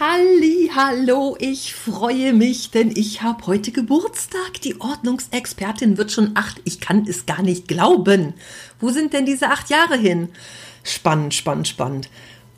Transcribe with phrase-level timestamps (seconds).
[0.00, 4.60] Halli, hallo, ich freue mich, denn ich habe heute Geburtstag.
[4.62, 6.60] Die Ordnungsexpertin wird schon acht.
[6.62, 8.34] Ich kann es gar nicht glauben.
[8.78, 10.28] Wo sind denn diese acht Jahre hin?
[10.84, 12.10] Spannend, spannend, spannend.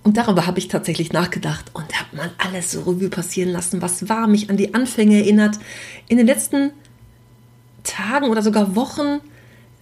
[0.03, 4.11] Und darüber habe ich tatsächlich nachgedacht und habe mal alles so Revue passieren lassen, was
[4.11, 5.59] war, mich an die Anfänge erinnert.
[6.09, 6.73] In den letzten
[7.84, 9.20] Tagen oder sogar Wochen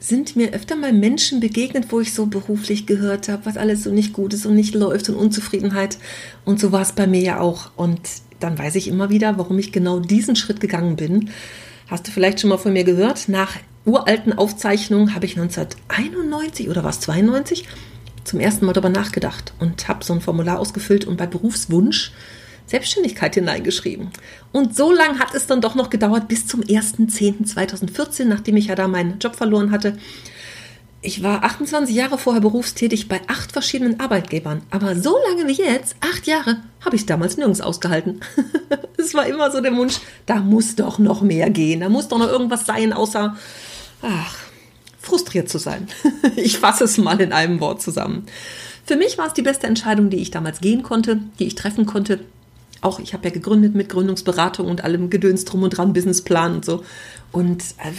[0.01, 3.91] sind mir öfter mal Menschen begegnet, wo ich so beruflich gehört habe, was alles so
[3.91, 5.99] nicht gut ist und nicht läuft und Unzufriedenheit.
[6.45, 7.71] Und so war es bei mir ja auch.
[7.77, 8.01] Und
[8.39, 11.31] dann weiß ich immer wieder, warum ich genau diesen Schritt gegangen bin.
[11.89, 13.29] Hast du vielleicht schon mal von mir gehört?
[13.29, 17.67] Nach uralten Aufzeichnungen habe ich 1991 oder was 92
[18.25, 22.13] zum ersten Mal darüber nachgedacht und habe so ein Formular ausgefüllt und bei Berufswunsch
[22.69, 24.11] Selbstständigkeit hineingeschrieben.
[24.53, 28.75] Und so lange hat es dann doch noch gedauert bis zum 1.10.2014, nachdem ich ja
[28.75, 29.97] da meinen Job verloren hatte.
[31.01, 34.63] Ich war 28 Jahre vorher berufstätig bei acht verschiedenen Arbeitgebern.
[34.71, 38.21] Aber so lange wie jetzt, acht Jahre, habe ich damals nirgends ausgehalten.
[38.99, 41.81] es war immer so der Wunsch, da muss doch noch mehr gehen.
[41.81, 43.37] Da muss doch noch irgendwas sein, außer,
[44.03, 44.37] ach,
[45.01, 45.87] frustriert zu sein.
[46.37, 48.27] ich fasse es mal in einem Wort zusammen.
[48.85, 51.87] Für mich war es die beste Entscheidung, die ich damals gehen konnte, die ich treffen
[51.87, 52.21] konnte
[52.81, 56.65] auch, ich habe ja gegründet mit Gründungsberatung und allem Gedöns drum und dran, Businessplan und
[56.65, 56.85] so.
[57.33, 57.93] Und äh,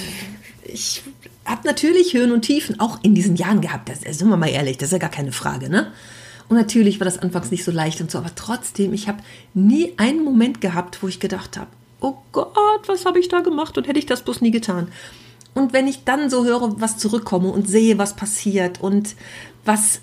[0.64, 1.04] ich
[1.46, 3.90] habe natürlich Höhen und Tiefen auch in diesen Jahren gehabt.
[3.90, 5.92] Das, sind wir mal ehrlich, das ist ja gar keine Frage, ne?
[6.48, 9.20] Und natürlich war das anfangs nicht so leicht und so, aber trotzdem, ich habe
[9.54, 11.70] nie einen Moment gehabt, wo ich gedacht habe,
[12.02, 14.88] oh Gott, was habe ich da gemacht und hätte ich das bloß nie getan.
[15.54, 19.16] Und wenn ich dann so höre, was zurückkomme und sehe, was passiert und
[19.66, 20.02] was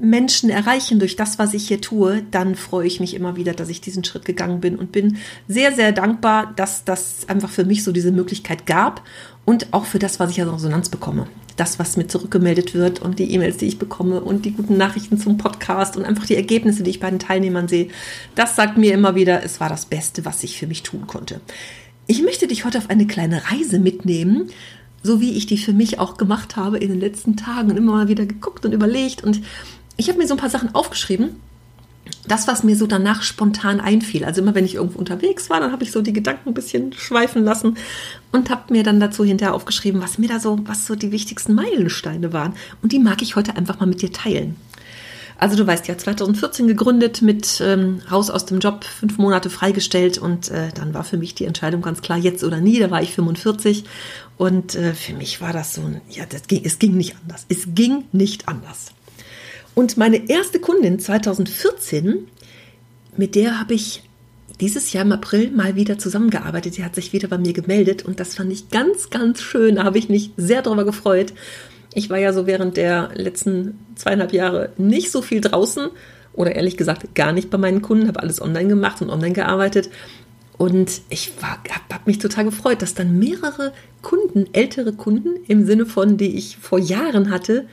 [0.00, 3.68] Menschen erreichen durch das, was ich hier tue, dann freue ich mich immer wieder, dass
[3.68, 5.16] ich diesen Schritt gegangen bin und bin
[5.48, 9.02] sehr, sehr dankbar, dass das einfach für mich so diese Möglichkeit gab
[9.44, 11.26] und auch für das, was ich als Resonanz bekomme.
[11.56, 15.18] Das, was mir zurückgemeldet wird und die E-Mails, die ich bekomme und die guten Nachrichten
[15.18, 17.88] zum Podcast und einfach die Ergebnisse, die ich bei den Teilnehmern sehe,
[18.36, 21.40] das sagt mir immer wieder, es war das Beste, was ich für mich tun konnte.
[22.06, 24.50] Ich möchte dich heute auf eine kleine Reise mitnehmen,
[25.08, 27.92] so wie ich die für mich auch gemacht habe in den letzten Tagen und immer
[27.92, 29.24] mal wieder geguckt und überlegt.
[29.24, 29.40] Und
[29.96, 31.40] ich habe mir so ein paar Sachen aufgeschrieben.
[32.26, 34.26] Das, was mir so danach spontan einfiel.
[34.26, 36.92] Also immer, wenn ich irgendwo unterwegs war, dann habe ich so die Gedanken ein bisschen
[36.92, 37.78] schweifen lassen
[38.30, 41.54] und habe mir dann dazu hinterher aufgeschrieben, was mir da so, was so die wichtigsten
[41.54, 42.52] Meilensteine waren.
[42.82, 44.56] Und die mag ich heute einfach mal mit dir teilen.
[45.38, 50.18] Also du weißt ja, 2014 gegründet mit ähm, raus aus dem Job, fünf Monate freigestellt
[50.18, 52.80] und äh, dann war für mich die Entscheidung ganz klar, jetzt oder nie.
[52.80, 53.84] Da war ich 45
[54.38, 57.44] und äh, für mich war das so ein, ja, das ging, es ging nicht anders.
[57.48, 58.92] Es ging nicht anders.
[59.74, 62.28] Und meine erste Kundin 2014,
[63.16, 64.04] mit der habe ich
[64.60, 66.74] dieses Jahr im April mal wieder zusammengearbeitet.
[66.74, 69.76] Sie hat sich wieder bei mir gemeldet und das fand ich ganz, ganz schön.
[69.76, 71.32] Da habe ich mich sehr darüber gefreut.
[71.92, 75.88] Ich war ja so während der letzten zweieinhalb Jahre nicht so viel draußen
[76.32, 79.90] oder ehrlich gesagt gar nicht bei meinen Kunden, habe alles online gemacht und online gearbeitet.
[80.58, 85.86] Und ich habe hab mich total gefreut, dass dann mehrere Kunden, ältere Kunden im Sinne
[85.86, 87.66] von, die ich vor Jahren hatte,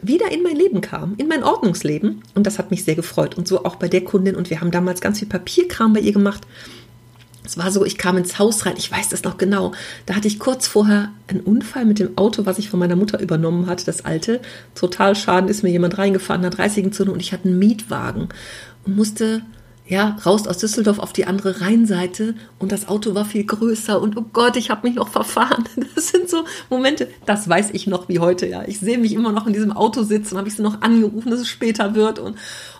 [0.00, 2.22] wieder in mein Leben kamen, in mein Ordnungsleben.
[2.34, 3.36] Und das hat mich sehr gefreut.
[3.36, 4.34] Und so auch bei der Kundin.
[4.34, 6.46] Und wir haben damals ganz viel Papierkram bei ihr gemacht.
[7.44, 9.72] Es war so, ich kam ins Haus rein, ich weiß das noch genau.
[10.04, 13.20] Da hatte ich kurz vorher einen Unfall mit dem Auto, was ich von meiner Mutter
[13.20, 14.40] übernommen hatte, das alte.
[14.74, 18.28] Total schaden ist mir jemand reingefahren, hat 30 Zone und ich hatte einen Mietwagen
[18.84, 19.42] und musste
[19.88, 24.16] ja, raus aus Düsseldorf auf die andere Rheinseite und das Auto war viel größer und
[24.16, 25.64] oh Gott, ich habe mich noch verfahren.
[25.94, 28.64] Das sind so Momente, das weiß ich noch wie heute, ja.
[28.66, 31.40] Ich sehe mich immer noch in diesem Auto sitzen habe ich sie noch angerufen, dass
[31.40, 32.36] es später wird und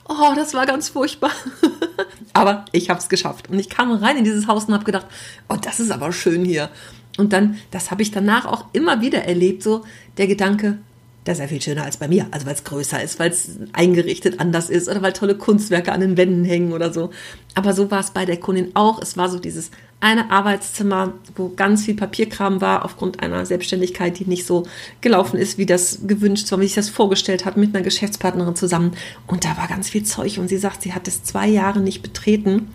[0.08, 1.30] oh, das war ganz furchtbar.
[2.32, 5.06] aber ich habe es geschafft und ich kam rein in dieses Haus und habe gedacht,
[5.48, 6.68] oh, das ist aber schön hier.
[7.16, 9.84] Und dann, das habe ich danach auch immer wieder erlebt, so
[10.18, 10.78] der Gedanke,
[11.26, 12.26] das ist ja viel schöner als bei mir.
[12.30, 16.00] Also weil es größer ist, weil es eingerichtet anders ist oder weil tolle Kunstwerke an
[16.00, 17.10] den Wänden hängen oder so.
[17.54, 19.02] Aber so war es bei der Kundin auch.
[19.02, 24.26] Es war so dieses eine Arbeitszimmer, wo ganz viel Papierkram war aufgrund einer Selbstständigkeit, die
[24.26, 24.66] nicht so
[25.00, 28.92] gelaufen ist, wie das gewünscht war, wie sich das vorgestellt hat, mit einer Geschäftspartnerin zusammen.
[29.26, 30.38] Und da war ganz viel Zeug.
[30.38, 32.68] Und sie sagt, sie hat es zwei Jahre nicht betreten.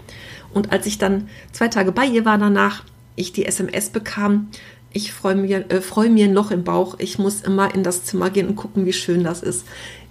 [0.53, 2.83] Und als ich dann zwei Tage bei ihr war danach,
[3.15, 4.49] ich die SMS bekam,
[4.93, 6.95] ich freue mir, äh, freu mir ein Loch im Bauch.
[6.99, 9.65] Ich muss immer in das Zimmer gehen und gucken, wie schön das ist.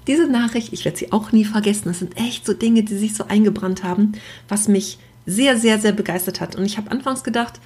[0.06, 1.84] Diese Nachricht, ich werde sie auch nie vergessen.
[1.86, 4.12] Das sind echt so Dinge, die sich so eingebrannt haben,
[4.48, 6.56] was mich sehr, sehr, sehr begeistert hat.
[6.56, 7.60] Und ich habe anfangs gedacht,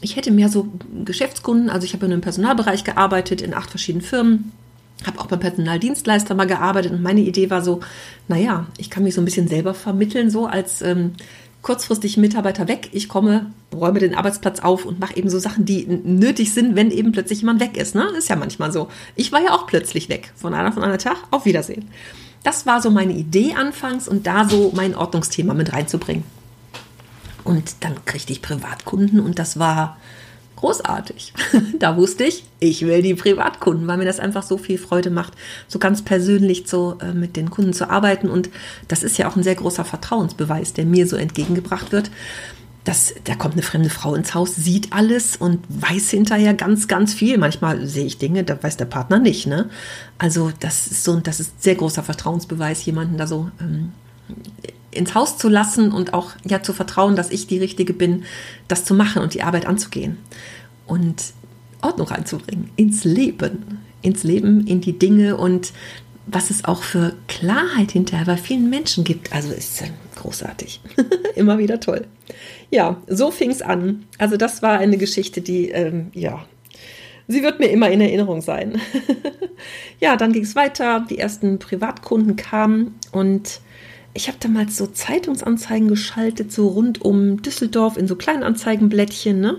[0.00, 0.68] ich hätte mehr so
[1.04, 4.52] Geschäftskunden, also ich habe in einem Personalbereich gearbeitet, in acht verschiedenen Firmen,
[5.04, 7.80] habe auch beim Personaldienstleister mal gearbeitet und meine Idee war so,
[8.28, 11.12] naja, ich kann mich so ein bisschen selber vermitteln, so als ähm,
[11.66, 15.84] kurzfristig Mitarbeiter weg, ich komme, räume den Arbeitsplatz auf und mache eben so Sachen, die
[15.84, 17.96] nötig sind, wenn eben plötzlich jemand weg ist.
[17.96, 18.04] Ne?
[18.16, 18.86] Ist ja manchmal so.
[19.16, 21.90] Ich war ja auch plötzlich weg, von einer von einer Tag, auf Wiedersehen.
[22.44, 26.22] Das war so meine Idee anfangs und da so mein Ordnungsthema mit reinzubringen.
[27.42, 29.96] Und dann kriegte ich Privatkunden und das war
[30.56, 31.32] großartig.
[31.78, 35.34] da wusste ich, ich will die Privatkunden, weil mir das einfach so viel Freude macht,
[35.68, 38.28] so ganz persönlich so äh, mit den Kunden zu arbeiten.
[38.28, 38.50] Und
[38.88, 42.10] das ist ja auch ein sehr großer Vertrauensbeweis, der mir so entgegengebracht wird.
[42.84, 47.14] Dass, da kommt eine fremde Frau ins Haus, sieht alles und weiß hinterher ganz, ganz
[47.14, 47.36] viel.
[47.36, 49.48] Manchmal sehe ich Dinge, da weiß der Partner nicht.
[49.48, 49.68] Ne?
[50.18, 53.92] Also das ist so, das ist sehr großer Vertrauensbeweis, jemanden da so ähm,
[54.96, 58.24] ins Haus zu lassen und auch ja zu vertrauen, dass ich die Richtige bin,
[58.68, 60.18] das zu machen und die Arbeit anzugehen
[60.86, 61.22] und
[61.82, 65.72] Ordnung reinzubringen ins Leben, ins Leben, in die Dinge und
[66.26, 69.32] was es auch für Klarheit hinterher bei vielen Menschen gibt.
[69.32, 69.84] Also ist
[70.16, 70.80] großartig.
[71.36, 72.06] Immer wieder toll.
[72.70, 74.04] Ja, so fing es an.
[74.18, 76.44] Also das war eine Geschichte, die, ähm, ja,
[77.28, 78.80] sie wird mir immer in Erinnerung sein.
[80.00, 81.06] ja, dann ging es weiter.
[81.08, 83.60] Die ersten Privatkunden kamen und
[84.16, 89.58] ich habe damals so Zeitungsanzeigen geschaltet, so rund um Düsseldorf in so kleinen Anzeigenblättchen, ne?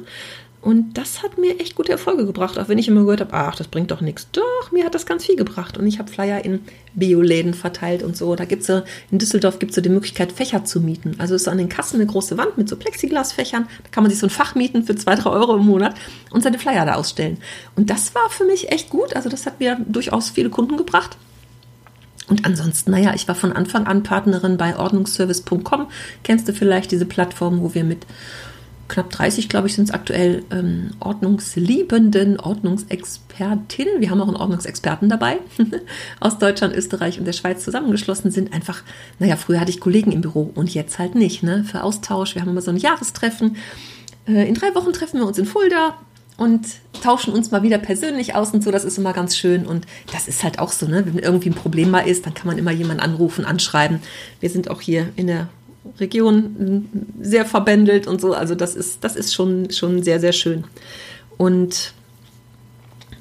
[0.59, 3.55] Und das hat mir echt gute Erfolge gebracht, auch wenn ich immer gehört habe, ach,
[3.55, 4.27] das bringt doch nichts.
[4.31, 5.77] Doch, mir hat das ganz viel gebracht.
[5.77, 6.59] Und ich habe Flyer in
[6.93, 8.35] Bioläden verteilt und so.
[8.35, 11.15] Da gibt es in Düsseldorf gibt es so die Möglichkeit, Fächer zu mieten.
[11.19, 13.67] Also ist an den Kassen eine große Wand mit so Plexiglasfächern.
[13.83, 15.95] Da kann man sich so ein Fach mieten für zwei, drei Euro im Monat
[16.31, 17.37] und seine Flyer da ausstellen.
[17.77, 19.15] Und das war für mich echt gut.
[19.15, 21.17] Also das hat mir durchaus viele Kunden gebracht.
[22.29, 25.87] Und ansonsten, naja, ich war von Anfang an Partnerin bei ordnungsservice.com.
[26.23, 28.05] Kennst du vielleicht diese Plattform, wo wir mit
[28.87, 33.99] knapp 30, glaube ich, sind es aktuell ähm, ordnungsliebenden Ordnungsexpertinnen.
[34.01, 35.39] Wir haben auch einen Ordnungsexperten dabei
[36.19, 38.53] aus Deutschland, Österreich und der Schweiz zusammengeschlossen sind.
[38.53, 38.83] Einfach,
[39.19, 41.63] naja, früher hatte ich Kollegen im Büro und jetzt halt nicht, ne?
[41.63, 42.35] Für Austausch.
[42.35, 43.57] Wir haben immer so ein Jahrestreffen.
[44.27, 45.95] Äh, in drei Wochen treffen wir uns in Fulda
[46.37, 46.67] und
[47.01, 48.71] tauschen uns mal wieder persönlich aus und so.
[48.71, 49.65] Das ist immer ganz schön.
[49.65, 51.03] Und das ist halt auch so, ne?
[51.05, 53.99] Wenn irgendwie ein Problem mal ist, dann kann man immer jemanden anrufen, anschreiben.
[54.39, 55.49] Wir sind auch hier in der
[55.99, 58.33] Region sehr verbändelt und so.
[58.33, 60.63] Also das ist, das ist schon, schon sehr, sehr schön.
[61.37, 61.93] Und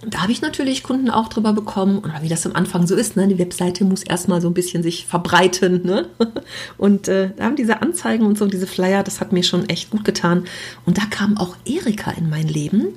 [0.04, 1.98] da habe ich natürlich Kunden auch drüber bekommen.
[1.98, 3.28] Und wie das am Anfang so ist, ne?
[3.28, 5.82] die Webseite muss erstmal so ein bisschen sich verbreiten.
[5.84, 6.08] Ne?
[6.78, 9.90] Und äh, da haben diese Anzeigen und so, diese Flyer, das hat mir schon echt
[9.90, 10.44] gut getan.
[10.84, 12.88] Und da kam auch Erika in mein Leben.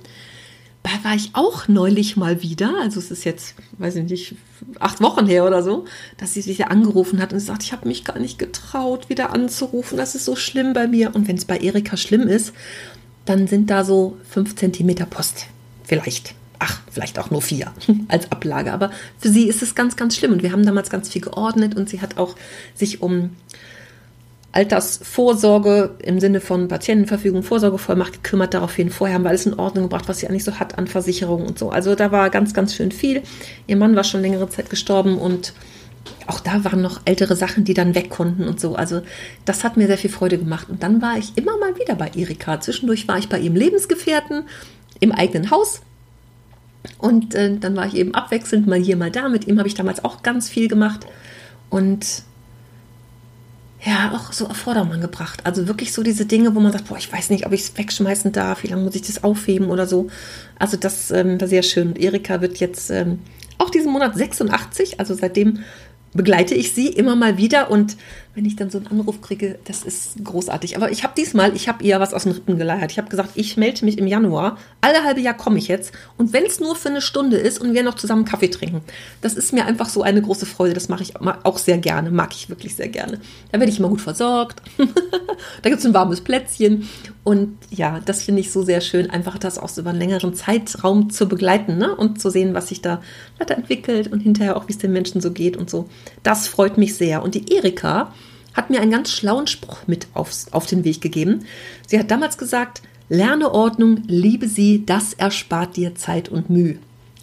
[0.83, 4.35] Da war ich auch neulich mal wieder, also es ist jetzt, weiß ich nicht,
[4.79, 5.85] acht Wochen her oder so,
[6.17, 9.97] dass sie sich angerufen hat und sagt, ich habe mich gar nicht getraut, wieder anzurufen,
[9.97, 11.13] das ist so schlimm bei mir.
[11.13, 12.53] Und wenn es bei Erika schlimm ist,
[13.25, 15.47] dann sind da so fünf Zentimeter Post,
[15.83, 17.71] vielleicht ach, vielleicht auch nur vier
[18.07, 18.71] als Ablage.
[18.71, 20.33] Aber für sie ist es ganz, ganz schlimm.
[20.33, 22.35] Und wir haben damals ganz viel geordnet und sie hat auch
[22.75, 23.31] sich um
[24.51, 28.53] Altersvorsorge im Sinne von Patientenverfügung, Vorsorgevollmacht gekümmert.
[28.53, 31.47] Daraufhin vorher haben wir alles in Ordnung gebracht, was sie eigentlich so hat an Versicherungen
[31.47, 31.69] und so.
[31.69, 33.21] Also da war ganz, ganz schön viel.
[33.67, 35.53] Ihr Mann war schon längere Zeit gestorben und
[36.25, 38.75] auch da waren noch ältere Sachen, die dann weg konnten und so.
[38.75, 39.01] Also
[39.45, 40.67] das hat mir sehr viel Freude gemacht.
[40.69, 42.59] Und dann war ich immer mal wieder bei Erika.
[42.59, 44.43] Zwischendurch war ich bei ihrem Lebensgefährten
[44.99, 45.81] im eigenen Haus
[46.97, 49.29] und äh, dann war ich eben abwechselnd mal hier, mal da.
[49.29, 51.05] Mit ihm habe ich damals auch ganz viel gemacht.
[51.69, 52.23] Und
[53.81, 55.45] ja, auch so auf Vordermann gebracht.
[55.45, 57.77] Also wirklich so diese Dinge, wo man sagt, boah, ich weiß nicht, ob ich es
[57.77, 60.09] wegschmeißen darf, wie lange muss ich das aufheben oder so.
[60.57, 61.89] Also das ähm, war sehr schön.
[61.89, 63.19] Und Erika wird jetzt ähm,
[63.57, 65.59] auch diesen Monat 86, also seitdem
[66.13, 67.95] begleite ich sie immer mal wieder und
[68.39, 70.77] wenn ich dann so einen Anruf kriege, das ist großartig.
[70.77, 72.89] Aber ich habe diesmal, ich habe ihr was aus den Rippen geleiert.
[72.89, 74.57] Ich habe gesagt, ich melde mich im Januar.
[74.79, 75.91] Alle halbe Jahr komme ich jetzt.
[76.15, 78.79] Und wenn es nur für eine Stunde ist und wir noch zusammen Kaffee trinken,
[79.19, 80.73] das ist mir einfach so eine große Freude.
[80.73, 83.19] Das mache ich auch sehr gerne, mag ich wirklich sehr gerne.
[83.51, 84.61] Da werde ich immer gut versorgt.
[85.61, 86.87] da gibt es ein warmes Plätzchen.
[87.25, 90.33] Und ja, das finde ich so sehr schön, einfach das auch so über einen längeren
[90.33, 91.93] Zeitraum zu begleiten ne?
[91.93, 93.01] und zu sehen, was sich da
[93.37, 95.89] weiterentwickelt und hinterher auch, wie es den Menschen so geht und so.
[96.23, 97.21] Das freut mich sehr.
[97.21, 98.13] Und die Erika,
[98.59, 101.45] hat mir einen ganz schlauen Spruch mit aufs, auf den Weg gegeben.
[101.87, 106.77] Sie hat damals gesagt, lerne Ordnung, liebe sie, das erspart dir Zeit und Mühe.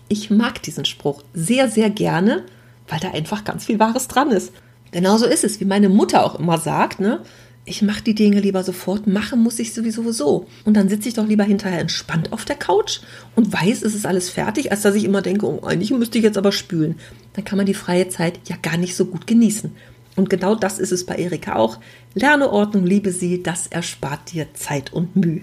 [0.08, 2.44] Ich mag diesen Spruch sehr, sehr gerne,
[2.88, 4.50] weil da einfach ganz viel Wahres dran ist.
[4.92, 7.20] Genauso ist es, wie meine Mutter auch immer sagt, ne?
[7.68, 10.46] Ich mache die Dinge lieber sofort, machen muss ich sowieso so.
[10.64, 13.00] Und dann sitze ich doch lieber hinterher entspannt auf der Couch
[13.34, 16.24] und weiß, es ist alles fertig, als dass ich immer denke, oh, eigentlich müsste ich
[16.24, 16.94] jetzt aber spülen.
[17.34, 19.72] Dann kann man die freie Zeit ja gar nicht so gut genießen.
[20.16, 21.78] Und genau das ist es bei Erika auch.
[22.14, 25.42] Lerne Ordnung, liebe sie, das erspart dir Zeit und Mühe.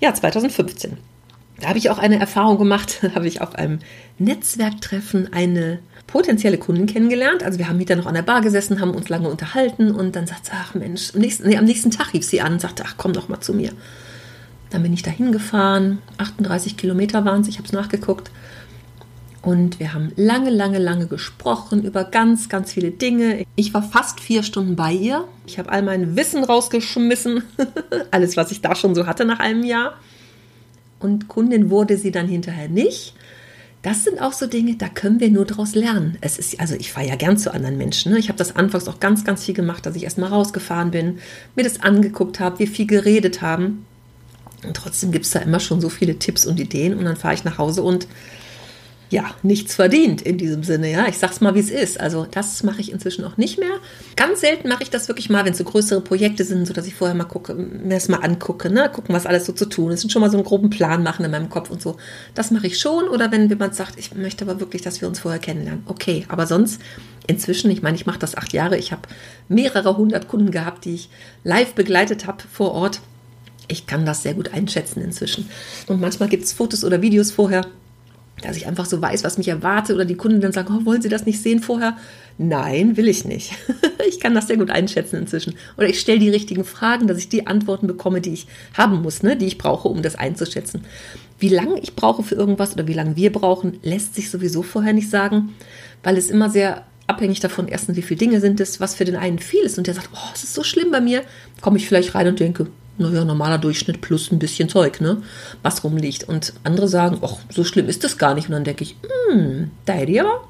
[0.00, 0.98] Ja, 2015.
[1.60, 3.78] Da habe ich auch eine Erfahrung gemacht, da habe ich auf einem
[4.18, 7.42] Netzwerktreffen eine potenzielle Kundin kennengelernt.
[7.42, 10.16] Also wir haben mit der noch an der Bar gesessen, haben uns lange unterhalten und
[10.16, 12.60] dann sagt sie, ach Mensch, am nächsten, nee, am nächsten Tag rief sie an und
[12.60, 13.72] sagte, ach komm doch mal zu mir.
[14.70, 18.30] Dann bin ich da hingefahren, 38 Kilometer waren es, ich habe es nachgeguckt.
[19.40, 23.44] Und wir haben lange, lange, lange gesprochen über ganz, ganz viele Dinge.
[23.54, 25.24] Ich war fast vier Stunden bei ihr.
[25.46, 27.44] Ich habe all mein Wissen rausgeschmissen.
[28.10, 29.94] Alles, was ich da schon so hatte nach einem Jahr.
[30.98, 33.14] Und Kundin wurde sie dann hinterher nicht.
[33.82, 36.18] Das sind auch so Dinge, da können wir nur daraus lernen.
[36.20, 38.10] Es ist, also ich fahre ja gern zu anderen Menschen.
[38.12, 38.18] Ne?
[38.18, 41.20] Ich habe das anfangs auch ganz, ganz viel gemacht, dass ich erstmal rausgefahren bin,
[41.54, 43.86] mir das angeguckt habe, wir viel geredet haben.
[44.66, 46.98] Und trotzdem gibt es da immer schon so viele Tipps und Ideen.
[46.98, 48.08] Und dann fahre ich nach Hause und
[49.10, 51.08] ja, nichts verdient in diesem Sinne, ja.
[51.08, 51.98] Ich sag's mal, wie es ist.
[51.98, 53.70] Also, das mache ich inzwischen auch nicht mehr.
[54.16, 56.86] Ganz selten mache ich das wirklich mal, wenn es so größere Projekte sind, so dass
[56.86, 59.92] ich vorher mal gucke, mir das mal angucke, ne, gucken, was alles so zu tun
[59.92, 61.96] ist und schon mal so einen groben Plan machen in meinem Kopf und so.
[62.34, 63.08] Das mache ich schon.
[63.08, 65.84] Oder wenn jemand sagt, ich möchte aber wirklich, dass wir uns vorher kennenlernen.
[65.86, 66.80] Okay, aber sonst
[67.26, 69.02] inzwischen, ich meine, ich mache das acht Jahre, ich habe
[69.48, 71.08] mehrere hundert Kunden gehabt, die ich
[71.44, 73.00] live begleitet habe vor Ort.
[73.68, 75.48] Ich kann das sehr gut einschätzen inzwischen.
[75.86, 77.66] Und manchmal gibt es Fotos oder Videos vorher,
[78.42, 81.02] dass ich einfach so weiß, was mich erwartet oder die Kunden dann sagen, oh, wollen
[81.02, 81.96] Sie das nicht sehen vorher?
[82.38, 83.52] Nein, will ich nicht.
[84.08, 85.54] ich kann das sehr gut einschätzen inzwischen.
[85.76, 89.22] Oder ich stelle die richtigen Fragen, dass ich die Antworten bekomme, die ich haben muss,
[89.22, 89.36] ne?
[89.36, 90.84] die ich brauche, um das einzuschätzen.
[91.38, 94.92] Wie lange ich brauche für irgendwas oder wie lange wir brauchen, lässt sich sowieso vorher
[94.92, 95.54] nicht sagen,
[96.02, 99.16] weil es immer sehr abhängig davon, erstens, wie viele Dinge sind es, was für den
[99.16, 101.22] einen viel ist und der sagt, oh, es ist so schlimm bei mir,
[101.60, 102.66] komme ich vielleicht rein und denke,
[102.98, 105.22] naja, normaler Durchschnitt plus ein bisschen Zeug, ne,
[105.62, 106.24] was rumliegt.
[106.24, 108.48] Und andere sagen, ach, so schlimm ist das gar nicht.
[108.48, 108.96] Und dann denke ich,
[109.30, 110.44] hm, da hätte ich aber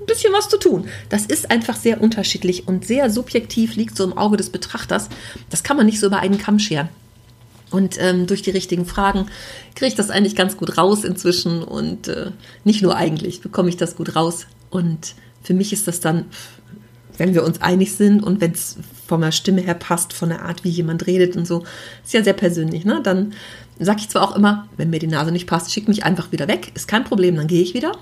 [0.00, 0.88] ein bisschen was zu tun.
[1.08, 5.08] Das ist einfach sehr unterschiedlich und sehr subjektiv liegt so im Auge des Betrachters.
[5.50, 6.88] Das kann man nicht so über einen Kamm scheren.
[7.70, 9.26] Und ähm, durch die richtigen Fragen
[9.76, 11.62] kriege ich das eigentlich ganz gut raus inzwischen.
[11.62, 12.32] Und äh,
[12.64, 14.46] nicht nur eigentlich, bekomme ich das gut raus.
[14.70, 16.26] Und für mich ist das dann
[17.20, 20.42] wenn wir uns einig sind und wenn es von der Stimme her passt, von der
[20.42, 21.64] Art, wie jemand redet und so,
[22.02, 23.00] ist ja sehr persönlich, ne?
[23.04, 23.34] Dann
[23.78, 26.48] sage ich zwar auch immer, wenn mir die Nase nicht passt, schick mich einfach wieder
[26.48, 27.92] weg, ist kein Problem, dann gehe ich wieder.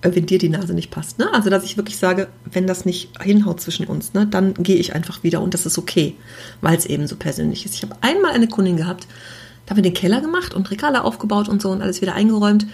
[0.00, 1.28] Äh, wenn dir die Nase nicht passt, ne?
[1.34, 4.94] Also, dass ich wirklich sage, wenn das nicht hinhaut zwischen uns, ne, dann gehe ich
[4.94, 6.14] einfach wieder und das ist okay,
[6.62, 7.74] weil es eben so persönlich ist.
[7.74, 9.06] Ich habe einmal eine Kundin gehabt,
[9.66, 12.66] da haben wir den Keller gemacht und Regale aufgebaut und so und alles wieder eingeräumt.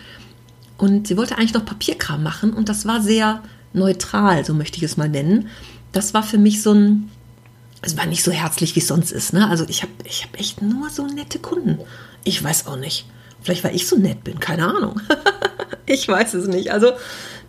[0.78, 3.42] Und sie wollte eigentlich noch Papierkram machen und das war sehr
[3.74, 5.48] neutral, so möchte ich es mal nennen.
[5.92, 7.10] Das war für mich so ein,
[7.82, 9.32] es war nicht so herzlich, wie es sonst ist.
[9.32, 9.48] Ne?
[9.48, 11.78] Also ich habe ich hab echt nur so nette Kunden.
[12.24, 13.06] Ich weiß auch nicht.
[13.42, 15.00] Vielleicht, weil ich so nett bin, keine Ahnung.
[15.86, 16.72] ich weiß es nicht.
[16.72, 16.92] Also,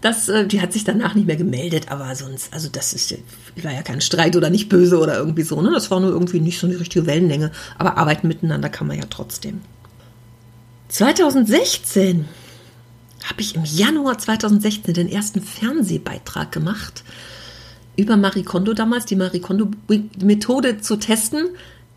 [0.02, 3.16] das, äh, die hat sich danach nicht mehr gemeldet, aber sonst, also das ist,
[3.64, 5.72] war ja kein Streit oder nicht böse oder irgendwie so, ne?
[5.74, 7.52] Das war nur irgendwie nicht so eine richtige Wellenlänge.
[7.78, 9.62] Aber arbeiten miteinander kann man ja trotzdem.
[10.90, 12.26] 2016
[13.30, 17.04] habe ich im Januar 2016 den ersten Fernsehbeitrag gemacht
[17.98, 21.48] über Marie Kondo damals, die Marie Kondo-Methode zu testen.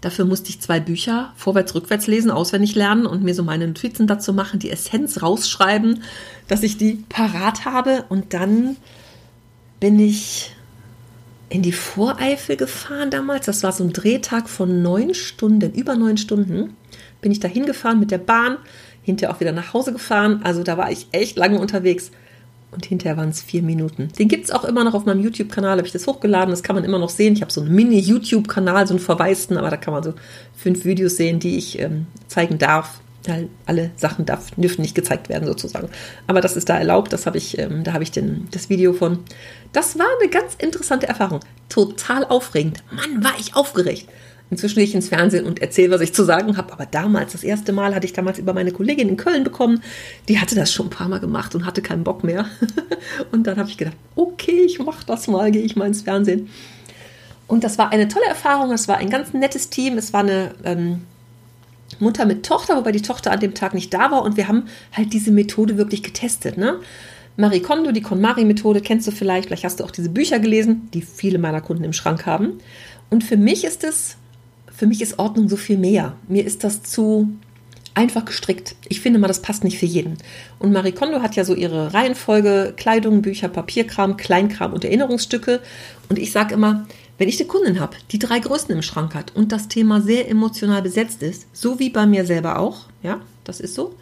[0.00, 4.06] Dafür musste ich zwei Bücher vorwärts, rückwärts lesen, auswendig lernen und mir so meine Notizen
[4.06, 6.04] dazu machen, die Essenz rausschreiben,
[6.46, 8.04] dass ich die parat habe.
[8.08, 8.76] Und dann
[9.80, 10.54] bin ich
[11.48, 13.46] in die Voreifel gefahren damals.
[13.46, 16.76] Das war so ein Drehtag von neun Stunden, über neun Stunden.
[17.20, 18.58] Bin ich da hingefahren mit der Bahn
[19.08, 20.40] hinterher auch wieder nach Hause gefahren.
[20.44, 22.10] Also da war ich echt lange unterwegs.
[22.70, 24.08] Und hinterher waren es vier Minuten.
[24.18, 26.50] Den gibt es auch immer noch auf meinem YouTube-Kanal, habe ich das hochgeladen.
[26.50, 27.32] Das kann man immer noch sehen.
[27.32, 30.12] Ich habe so einen Mini-YouTube-Kanal, so einen verwaisten, aber da kann man so
[30.54, 33.00] fünf Videos sehen, die ich ähm, zeigen darf.
[33.66, 35.88] Alle Sachen darf, dürfen nicht gezeigt werden, sozusagen.
[36.26, 37.12] Aber das ist da erlaubt.
[37.12, 39.20] Das habe ich, ähm, da habe ich den, das Video von.
[39.72, 41.40] Das war eine ganz interessante Erfahrung.
[41.70, 42.82] Total aufregend.
[42.90, 44.08] Mann, war ich aufgeregt.
[44.50, 46.72] Inzwischen gehe ich ins Fernsehen und erzähle, was ich zu sagen habe.
[46.72, 49.82] Aber damals, das erste Mal, hatte ich damals über meine Kollegin in Köln bekommen.
[50.28, 52.46] Die hatte das schon ein paar Mal gemacht und hatte keinen Bock mehr.
[53.32, 56.48] und dann habe ich gedacht, okay, ich mache das mal, gehe ich mal ins Fernsehen.
[57.46, 58.72] Und das war eine tolle Erfahrung.
[58.72, 59.98] Es war ein ganz nettes Team.
[59.98, 61.02] Es war eine ähm,
[61.98, 64.22] Mutter mit Tochter, wobei die Tochter an dem Tag nicht da war.
[64.22, 66.56] Und wir haben halt diese Methode wirklich getestet.
[66.56, 66.78] Ne?
[67.36, 69.48] Marie Kondo, die KonMari-Methode, kennst du vielleicht.
[69.48, 72.58] Vielleicht hast du auch diese Bücher gelesen, die viele meiner Kunden im Schrank haben.
[73.10, 74.16] Und für mich ist es
[74.78, 76.14] für mich ist Ordnung so viel mehr.
[76.28, 77.28] Mir ist das zu
[77.94, 78.76] einfach gestrickt.
[78.88, 80.18] Ich finde mal, das passt nicht für jeden.
[80.60, 85.60] Und Marie Kondo hat ja so ihre Reihenfolge: Kleidung, Bücher, Papierkram, Kleinkram und Erinnerungsstücke.
[86.08, 86.86] Und ich sage immer,
[87.18, 90.30] wenn ich eine Kundin habe, die drei Größen im Schrank hat und das Thema sehr
[90.30, 93.96] emotional besetzt ist, so wie bei mir selber auch, ja, das ist so,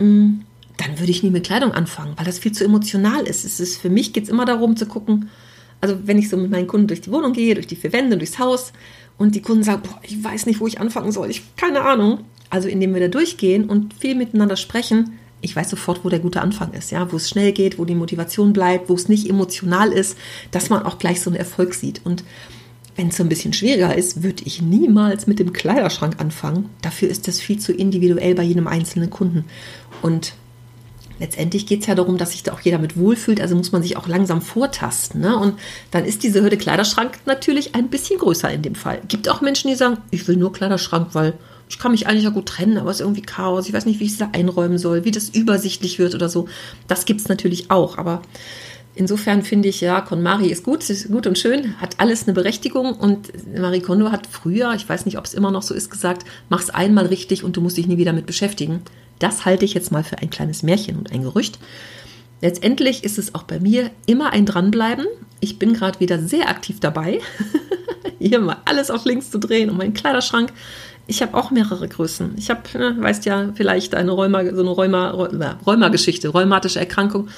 [0.00, 0.40] mm,
[0.76, 3.44] dann würde ich nie mit Kleidung anfangen, weil das viel zu emotional ist.
[3.44, 5.30] Es ist für mich geht es immer darum zu gucken,
[5.80, 8.16] also wenn ich so mit meinen Kunden durch die Wohnung gehe, durch die vier Wände,
[8.16, 8.72] durchs Haus
[9.18, 12.20] und die Kunden sagen, boah, ich weiß nicht, wo ich anfangen soll, ich keine Ahnung.
[12.50, 16.40] Also indem wir da durchgehen und viel miteinander sprechen, ich weiß sofort, wo der gute
[16.40, 19.92] Anfang ist, ja, wo es schnell geht, wo die Motivation bleibt, wo es nicht emotional
[19.92, 20.16] ist,
[20.50, 22.00] dass man auch gleich so einen Erfolg sieht.
[22.04, 22.24] Und
[22.96, 26.70] wenn es so ein bisschen schwieriger ist, würde ich niemals mit dem Kleiderschrank anfangen.
[26.80, 29.44] Dafür ist das viel zu individuell bei jedem einzelnen Kunden.
[30.00, 30.34] Und
[31.18, 33.82] letztendlich geht es ja darum, dass sich da auch jeder mit wohlfühlt, also muss man
[33.82, 35.20] sich auch langsam vortasten.
[35.20, 35.36] Ne?
[35.36, 35.58] Und
[35.90, 39.00] dann ist diese Hürde Kleiderschrank natürlich ein bisschen größer in dem Fall.
[39.08, 41.34] Gibt auch Menschen, die sagen, ich will nur Kleiderschrank, weil
[41.68, 43.66] ich kann mich eigentlich ja gut trennen, aber es ist irgendwie Chaos.
[43.66, 46.46] Ich weiß nicht, wie ich es da einräumen soll, wie das übersichtlich wird oder so.
[46.88, 48.22] Das gibt es natürlich auch, aber
[48.94, 52.92] insofern finde ich, ja, KonMari ist gut, ist gut und schön, hat alles eine Berechtigung
[52.92, 56.24] und Marie Kondo hat früher, ich weiß nicht, ob es immer noch so ist, gesagt,
[56.48, 58.82] mach's einmal richtig und du musst dich nie wieder mit beschäftigen.
[59.18, 61.58] Das halte ich jetzt mal für ein kleines Märchen und ein Gerücht.
[62.40, 65.06] Letztendlich ist es auch bei mir immer ein Dranbleiben.
[65.40, 67.20] Ich bin gerade wieder sehr aktiv dabei,
[68.18, 70.52] hier mal alles auf links zu drehen und meinen Kleiderschrank.
[71.06, 72.34] Ich habe auch mehrere Größen.
[72.36, 75.10] Ich habe, ne, weißt ja, vielleicht eine Rheuma, so eine Rheuma,
[75.66, 77.28] Rheuma-Geschichte, rheumatische Erkrankung.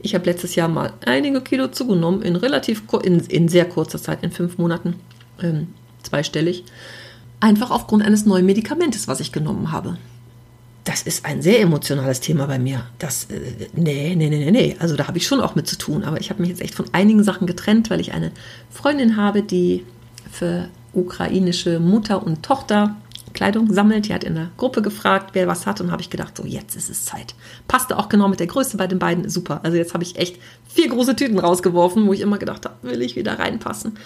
[0.00, 4.22] Ich habe letztes Jahr mal einige Kilo zugenommen in relativ in, in sehr kurzer Zeit,
[4.22, 4.94] in fünf Monaten,
[5.42, 5.68] ähm,
[6.02, 6.64] zweistellig.
[7.40, 9.96] Einfach aufgrund eines neuen Medikamentes, was ich genommen habe
[10.86, 12.86] das ist ein sehr emotionales Thema bei mir.
[13.00, 14.76] Das, äh, nee, nee, nee, nee, nee.
[14.78, 16.04] Also da habe ich schon auch mit zu tun.
[16.04, 18.30] Aber ich habe mich jetzt echt von einigen Sachen getrennt, weil ich eine
[18.70, 19.84] Freundin habe, die
[20.30, 22.96] für ukrainische Mutter und Tochter
[23.32, 24.06] Kleidung sammelt.
[24.08, 25.80] Die hat in der Gruppe gefragt, wer was hat.
[25.80, 27.34] Und habe ich gedacht, so jetzt ist es Zeit.
[27.66, 29.28] Passte auch genau mit der Größe bei den beiden.
[29.28, 29.60] Super.
[29.64, 30.38] Also jetzt habe ich echt
[30.68, 33.98] vier große Tüten rausgeworfen, wo ich immer gedacht habe, will ich wieder reinpassen.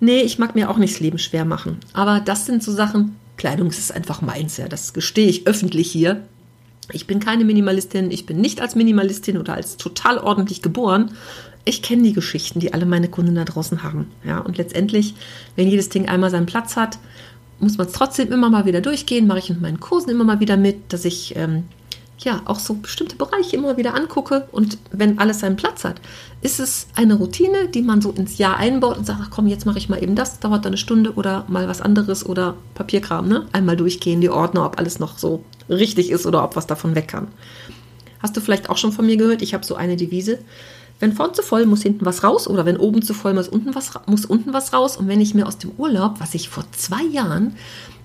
[0.00, 1.78] Nee, ich mag mir auch nicht das Leben schwer machen.
[1.92, 4.68] Aber das sind so Sachen, Kleidung ist einfach meins, ja.
[4.68, 6.22] Das gestehe ich öffentlich hier.
[6.92, 11.12] Ich bin keine Minimalistin, ich bin nicht als Minimalistin oder als total ordentlich geboren.
[11.64, 14.10] Ich kenne die Geschichten, die alle meine Kunden da draußen haben.
[14.24, 15.14] Ja, und letztendlich,
[15.56, 16.98] wenn jedes Ding einmal seinen Platz hat,
[17.58, 19.26] muss man es trotzdem immer mal wieder durchgehen.
[19.26, 21.64] Mache ich in meinen Kursen immer mal wieder mit, dass ich ähm,
[22.18, 26.00] ja auch so bestimmte Bereiche immer wieder angucke und wenn alles seinen Platz hat,
[26.40, 29.66] ist es eine Routine, die man so ins Jahr einbaut und sagt, ach komm, jetzt
[29.66, 33.28] mache ich mal eben das, dauert dann eine Stunde oder mal was anderes oder Papierkram,
[33.28, 33.46] ne?
[33.52, 37.08] Einmal durchgehen, die Ordner, ob alles noch so richtig ist oder ob was davon weg
[37.08, 37.28] kann.
[38.20, 39.42] Hast du vielleicht auch schon von mir gehört?
[39.42, 40.38] Ich habe so eine Devise.
[40.98, 43.74] Wenn vorn zu voll, muss hinten was raus oder wenn oben zu voll, muss unten
[43.74, 44.96] was, muss unten was raus.
[44.96, 47.56] Und wenn ich mir aus dem Urlaub, was ich vor zwei Jahren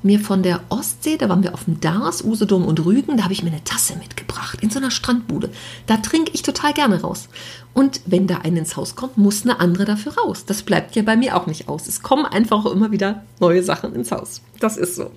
[0.04, 3.34] mir von der Ostsee, da waren wir auf dem Dars, Usedom und Rügen, da habe
[3.34, 5.52] ich mir eine Tasse mitgebracht in so einer Strandbude.
[5.86, 7.30] Da trinke ich total gerne raus.
[7.74, 10.44] Und wenn da eine ins Haus kommt, muss eine andere dafür raus.
[10.46, 11.88] Das bleibt ja bei mir auch nicht aus.
[11.88, 14.42] Es kommen einfach immer wieder neue Sachen ins Haus.
[14.60, 15.12] Das ist so.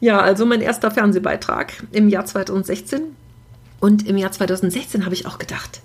[0.00, 3.02] Ja, also mein erster Fernsehbeitrag im Jahr 2016.
[3.80, 5.80] Und im Jahr 2016 habe ich auch gedacht,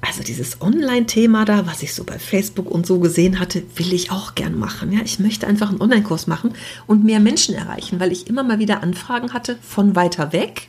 [0.00, 4.10] also dieses Online-Thema da, was ich so bei Facebook und so gesehen hatte, will ich
[4.10, 4.92] auch gern machen.
[4.92, 6.54] Ja, ich möchte einfach einen Online-Kurs machen
[6.86, 10.68] und mehr Menschen erreichen, weil ich immer mal wieder Anfragen hatte von weiter weg,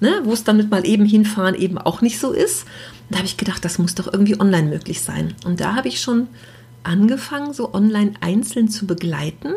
[0.00, 2.64] ne, wo es dann mit mal eben hinfahren eben auch nicht so ist.
[3.10, 5.34] Da habe ich gedacht, das muss doch irgendwie online möglich sein.
[5.44, 6.26] Und da habe ich schon
[6.82, 9.52] angefangen, so online einzeln zu begleiten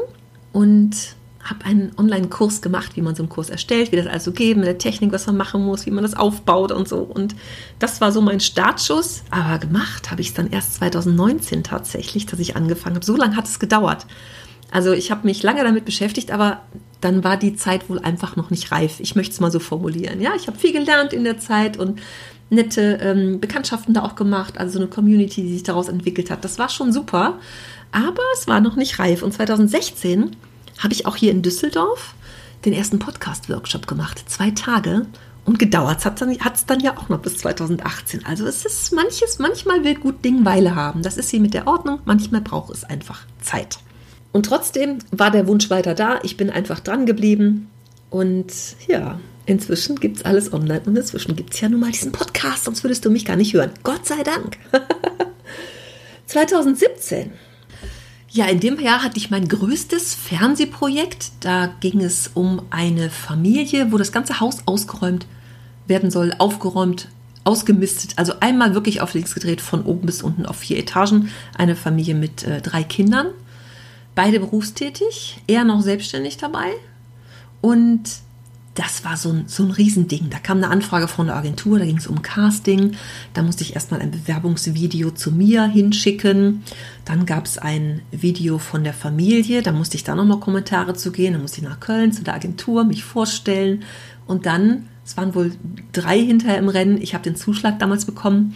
[0.54, 4.58] und habe einen Online-Kurs gemacht, wie man so einen Kurs erstellt, wie das also geht,
[4.58, 6.98] mit der Technik, was man machen muss, wie man das aufbaut und so.
[7.00, 7.36] Und
[7.80, 9.24] das war so mein Startschuss.
[9.32, 13.06] Aber gemacht habe ich es dann erst 2019 tatsächlich, dass ich angefangen habe.
[13.06, 14.06] So lange hat es gedauert.
[14.72, 16.62] Also ich habe mich lange damit beschäftigt, aber
[17.02, 19.00] dann war die Zeit wohl einfach noch nicht reif.
[19.00, 20.22] Ich möchte es mal so formulieren.
[20.22, 22.00] Ja, ich habe viel gelernt in der Zeit und
[22.50, 26.44] nette ähm, Bekanntschaften da auch gemacht, also so eine Community, die sich daraus entwickelt hat.
[26.44, 27.40] Das war schon super,
[27.92, 29.24] aber es war noch nicht reif.
[29.24, 30.36] Und 2016
[30.80, 32.16] habe ich auch hier in Düsseldorf
[32.66, 34.24] den ersten Podcast-Workshop gemacht.
[34.28, 35.06] Zwei Tage.
[35.44, 38.26] Und gedauert hat es dann ja auch noch bis 2018.
[38.26, 41.02] Also es ist manches, manchmal will gut Ding Weile haben.
[41.02, 42.00] Das ist hier mit der Ordnung.
[42.06, 43.80] Manchmal braucht es einfach Zeit.
[44.32, 46.20] Und trotzdem war der Wunsch weiter da.
[46.24, 47.70] Ich bin einfach dran geblieben.
[48.12, 48.54] Und
[48.88, 50.84] ja, inzwischen gibt es alles online.
[50.86, 53.54] Und inzwischen gibt es ja nun mal diesen Podcast, sonst würdest du mich gar nicht
[53.54, 53.72] hören.
[53.84, 54.58] Gott sei Dank.
[56.28, 57.32] 2017
[58.34, 61.32] Ja, in dem Jahr hatte ich mein größtes Fernsehprojekt.
[61.42, 65.26] Da ging es um eine Familie, wo das ganze Haus ausgeräumt
[65.86, 67.10] werden soll, aufgeräumt,
[67.44, 68.14] ausgemistet.
[68.16, 71.30] Also einmal wirklich auf links gedreht, von oben bis unten auf vier Etagen.
[71.58, 73.28] Eine Familie mit äh, drei Kindern,
[74.16, 76.72] beide berufstätig, er noch selbstständig dabei.
[77.60, 78.22] Und
[78.76, 80.30] das war so ein, so ein Riesending.
[80.30, 82.96] Da kam eine Anfrage von der Agentur, da ging es um Casting.
[83.34, 86.64] Da musste ich erstmal ein Bewerbungsvideo zu mir hinschicken.
[87.06, 91.12] Dann gab es ein Video von der Familie, da musste ich da nochmal Kommentare zu
[91.12, 91.34] gehen.
[91.34, 93.84] Dann musste ich nach Köln zu der Agentur, mich vorstellen.
[94.28, 95.52] Und dann, es waren wohl
[95.92, 98.56] drei hinterher im Rennen, ich habe den Zuschlag damals bekommen.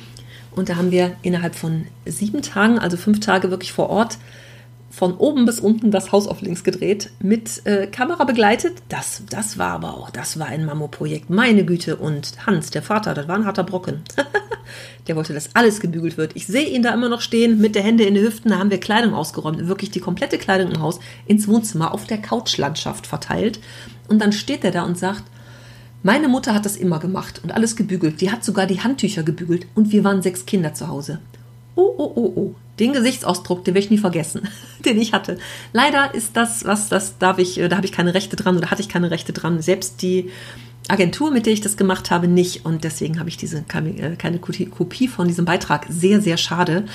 [0.52, 4.18] Und da haben wir innerhalb von sieben Tagen, also fünf Tage wirklich vor Ort,
[4.96, 8.78] von oben bis unten das Haus auf links gedreht, mit äh, Kamera begleitet.
[8.88, 11.30] Das, das war aber auch, das war ein Mammo-Projekt.
[11.30, 11.98] Meine Güte.
[11.98, 14.04] Und Hans, der Vater, das war ein harter Brocken.
[15.08, 16.38] der wollte, dass alles gebügelt wird.
[16.38, 18.52] Ich sehe ihn da immer noch stehen, mit der Hände in den Hüften.
[18.52, 22.22] Da haben wir Kleidung ausgeräumt, wirklich die komplette Kleidung im Haus ins Wohnzimmer auf der
[22.22, 23.60] Couchlandschaft verteilt.
[24.08, 25.24] Und dann steht er da und sagt,
[26.04, 28.22] meine Mutter hat das immer gemacht und alles gebügelt.
[28.22, 31.20] Die hat sogar die Handtücher gebügelt und wir waren sechs Kinder zu Hause.
[31.76, 32.56] Oh, oh, oh, oh.
[32.80, 34.48] Den Gesichtsausdruck, den werde ich nie vergessen,
[34.86, 35.38] den ich hatte.
[35.74, 38.72] Leider ist das, was das darf ich, äh, da habe ich keine Rechte dran oder
[38.72, 39.62] hatte ich keine Rechte dran.
[39.62, 40.30] Selbst die
[40.88, 42.66] Agentur, mit der ich das gemacht habe, nicht.
[42.66, 45.88] Und deswegen habe ich diese keine, keine Kopie von diesem Beitrag.
[45.90, 46.86] Sehr, sehr schade.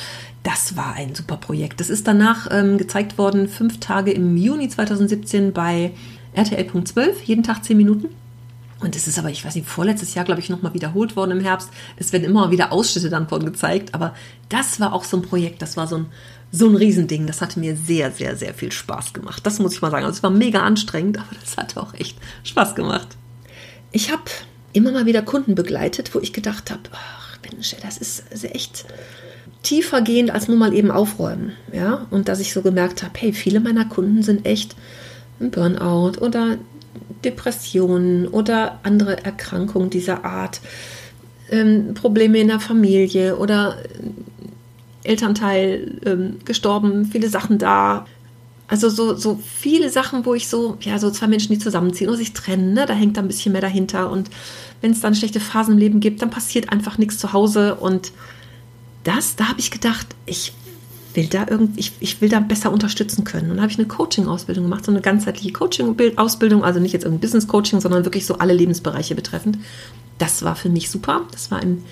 [0.42, 1.80] Das war ein super Projekt.
[1.80, 5.92] Das ist danach ähm, gezeigt worden, fünf Tage im Juni 2017 bei
[6.34, 8.08] RTL.12, jeden Tag zehn Minuten.
[8.80, 11.40] Und es ist aber, ich weiß nicht, vorletztes Jahr, glaube ich, nochmal wiederholt worden im
[11.40, 11.68] Herbst.
[11.96, 13.94] Es werden immer wieder Ausschnitte dann von gezeigt.
[13.94, 14.14] Aber
[14.48, 16.06] das war auch so ein Projekt, das war so ein,
[16.50, 17.26] so ein Riesending.
[17.26, 19.44] Das hatte mir sehr, sehr, sehr viel Spaß gemacht.
[19.44, 20.06] Das muss ich mal sagen.
[20.06, 23.08] Also es war mega anstrengend, aber das hat auch echt Spaß gemacht.
[23.92, 24.22] Ich habe
[24.72, 28.86] immer mal wieder Kunden begleitet, wo ich gedacht habe, ach Mensch, das ist echt
[29.62, 31.52] tiefergehend als nur mal eben aufräumen.
[31.72, 34.74] Ja, und dass ich so gemerkt habe, hey, viele meiner Kunden sind echt
[35.38, 36.56] ein Burnout oder
[37.24, 40.61] Depressionen oder andere Erkrankungen dieser Art,
[41.50, 43.76] ähm, Probleme in der Familie oder
[45.02, 48.06] Elternteil ähm, gestorben, viele Sachen da.
[48.68, 52.18] Also so, so viele Sachen, wo ich so, ja, so zwei Menschen, die zusammenziehen oder
[52.18, 52.87] sich trennen, ne?
[52.87, 54.11] da hängt da ein bisschen mehr dahinter.
[54.11, 54.30] Und
[54.80, 57.74] wenn es dann schlechte Phasen im Leben gibt, dann passiert einfach nichts zu Hause.
[57.74, 58.12] Und
[59.02, 60.52] das, da habe ich gedacht, ich
[61.14, 63.51] will da irgendwie, ich, ich will da besser unterstützen können.
[63.51, 67.23] Und dann habe ich eine Coaching-Ausbildung gemacht, so eine ganzheitliche Coaching-Ausbildung, also nicht jetzt irgendwie
[67.27, 69.59] Business-Coaching, sondern wirklich so alle Lebensbereiche betreffend.
[70.18, 71.23] Das war für mich super.
[71.33, 71.83] Das war im,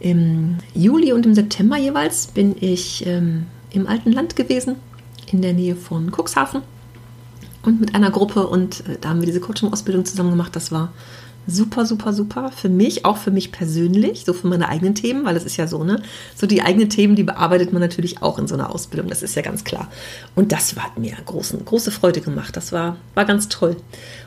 [0.00, 4.76] im Juli und im September jeweils bin ich ähm, im alten Land gewesen,
[5.30, 6.62] in der Nähe von Cuxhaven
[7.62, 10.56] und mit einer Gruppe und äh, da haben wir diese Coaching-Ausbildung zusammen gemacht.
[10.56, 10.92] Das war
[11.46, 12.52] super, super, super.
[12.54, 15.66] Für mich, auch für mich persönlich, so für meine eigenen Themen, weil es ist ja
[15.66, 16.02] so, ne?
[16.34, 19.34] So die eigenen Themen, die bearbeitet man natürlich auch in so einer Ausbildung, das ist
[19.34, 19.90] ja ganz klar.
[20.34, 22.56] Und das hat mir großen, große Freude gemacht.
[22.56, 23.76] Das war, war ganz toll.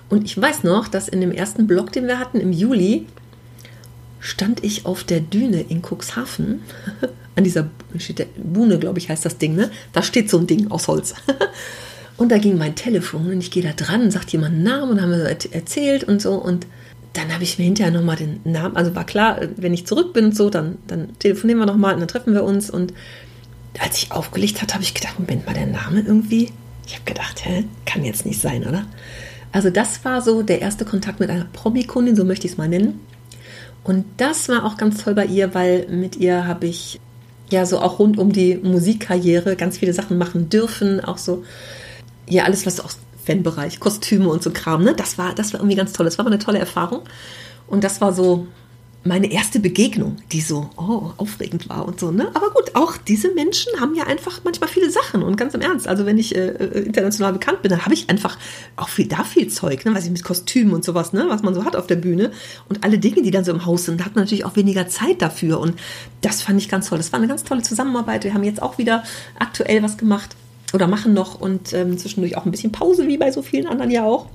[0.09, 3.07] Und ich weiß noch, dass in dem ersten Blog, den wir hatten im Juli,
[4.19, 6.61] stand ich auf der Düne in Cuxhaven.
[7.35, 7.67] An dieser
[8.37, 9.71] Buhne, glaube ich, heißt das Ding, ne?
[9.91, 11.15] Da steht so ein Ding aus Holz.
[12.17, 15.01] Und da ging mein Telefon und ich gehe da dran, sagt jemand einen Namen und
[15.01, 16.35] haben wir erzählt und so.
[16.35, 16.67] Und
[17.13, 20.25] dann habe ich mir hinterher nochmal den Namen, also war klar, wenn ich zurück bin
[20.25, 22.71] und so, dann, dann telefonieren wir nochmal und dann treffen wir uns.
[22.71, 22.93] Und
[23.79, 26.51] als ich aufgelegt hat, habe ich gedacht, Moment mal, der Name irgendwie.
[26.87, 28.85] Ich habe gedacht, hä, kann jetzt nicht sein, oder?
[29.51, 32.67] Also das war so der erste Kontakt mit einer Promi-Kundin, so möchte ich es mal
[32.67, 32.99] nennen.
[33.83, 36.99] Und das war auch ganz toll bei ihr, weil mit ihr habe ich
[37.51, 41.43] ja so auch rund um die Musikkarriere ganz viele Sachen machen dürfen, auch so
[42.27, 42.91] ja alles, was auch
[43.25, 44.83] Fanbereich, Kostüme und so Kram.
[44.83, 44.93] Ne?
[44.95, 46.05] Das, war, das war irgendwie ganz toll.
[46.05, 47.01] Das war eine tolle Erfahrung.
[47.67, 48.47] Und das war so
[49.05, 52.11] meine erste Begegnung, die so oh, aufregend war und so.
[52.11, 52.29] Ne?
[52.33, 55.23] Aber gut, auch diese Menschen haben ja einfach manchmal viele Sachen.
[55.23, 58.09] Und ganz im Ernst, also wenn ich äh, äh international bekannt bin, dann habe ich
[58.09, 58.37] einfach
[58.77, 59.93] auch viel, da viel Zeug, ne?
[59.93, 61.25] weiß ich, mit Kostümen und sowas, ne?
[61.27, 62.31] was man so hat auf der Bühne.
[62.69, 64.87] Und alle Dinge, die dann so im Haus sind, da hat man natürlich auch weniger
[64.87, 65.59] Zeit dafür.
[65.59, 65.75] Und
[66.21, 66.97] das fand ich ganz toll.
[66.97, 68.23] Das war eine ganz tolle Zusammenarbeit.
[68.23, 69.03] Wir haben jetzt auch wieder
[69.37, 70.35] aktuell was gemacht
[70.73, 73.91] oder machen noch und ähm, zwischendurch auch ein bisschen Pause, wie bei so vielen anderen
[73.91, 74.27] ja auch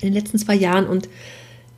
[0.00, 0.86] in den letzten zwei Jahren.
[0.86, 1.08] Und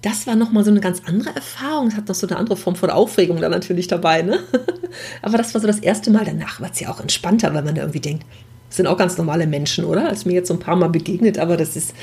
[0.03, 1.88] das war nochmal so eine ganz andere Erfahrung.
[1.88, 4.22] Es hat noch so eine andere Form von Aufregung da natürlich dabei.
[4.22, 4.40] Ne?
[5.22, 6.25] Aber das war so das erste Mal.
[6.25, 8.25] Danach war es ja auch entspannter, weil man da irgendwie denkt,
[8.68, 10.09] das sind auch ganz normale Menschen, oder?
[10.09, 11.94] Als mir jetzt so ein paar Mal begegnet, aber das ist,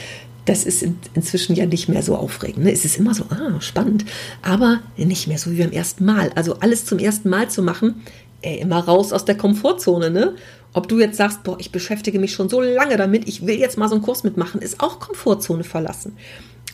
[0.45, 2.65] das ist in, inzwischen ja nicht mehr so aufregend.
[2.65, 2.71] Ne?
[2.71, 4.05] Es ist immer so, ah, spannend,
[4.41, 6.31] aber nicht mehr so wie beim ersten Mal.
[6.35, 8.01] Also alles zum ersten Mal zu machen,
[8.41, 10.35] ey, immer raus aus der Komfortzone, ne?
[10.73, 13.77] Ob du jetzt sagst, boah, ich beschäftige mich schon so lange damit, ich will jetzt
[13.77, 16.17] mal so einen Kurs mitmachen, ist auch Komfortzone verlassen.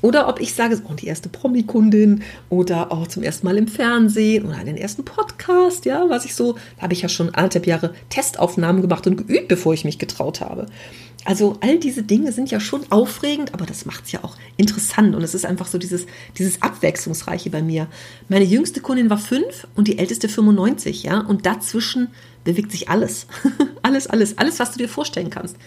[0.02, 3.68] Oder ob ich sage, oh, die erste Promi-Kundin oder auch oh, zum ersten Mal im
[3.68, 7.68] Fernsehen oder den ersten Podcast, ja, was ich so, da habe ich ja schon anderthalb
[7.68, 10.68] Jahre Testaufnahmen gemacht und geübt, bevor ich mich getraut habe.
[11.26, 15.16] Also all diese Dinge sind ja schon aufregend, aber das macht es ja auch interessant
[15.16, 16.06] und es ist einfach so dieses,
[16.38, 17.88] dieses Abwechslungsreiche bei mir.
[18.30, 22.08] Meine jüngste Kundin war fünf und die älteste 95, ja, und dazwischen
[22.46, 23.28] bewegt sich alles.
[23.82, 25.58] alles, alles, alles, was du dir vorstellen kannst.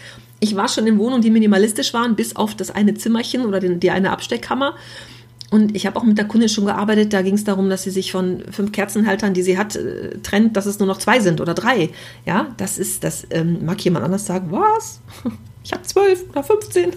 [0.40, 3.78] Ich war schon in Wohnungen, die minimalistisch waren, bis auf das eine Zimmerchen oder den,
[3.78, 4.74] die eine Abstellkammer.
[5.52, 7.12] Und ich habe auch mit der Kundin schon gearbeitet.
[7.12, 10.56] Da ging es darum, dass sie sich von fünf Kerzenhaltern, die sie hat, äh, trennt,
[10.56, 11.90] dass es nur noch zwei sind oder drei.
[12.24, 14.50] Ja, das ist, das ähm, mag jemand anders sagen.
[14.50, 15.02] Was?
[15.62, 16.92] ich habe zwölf oder 15.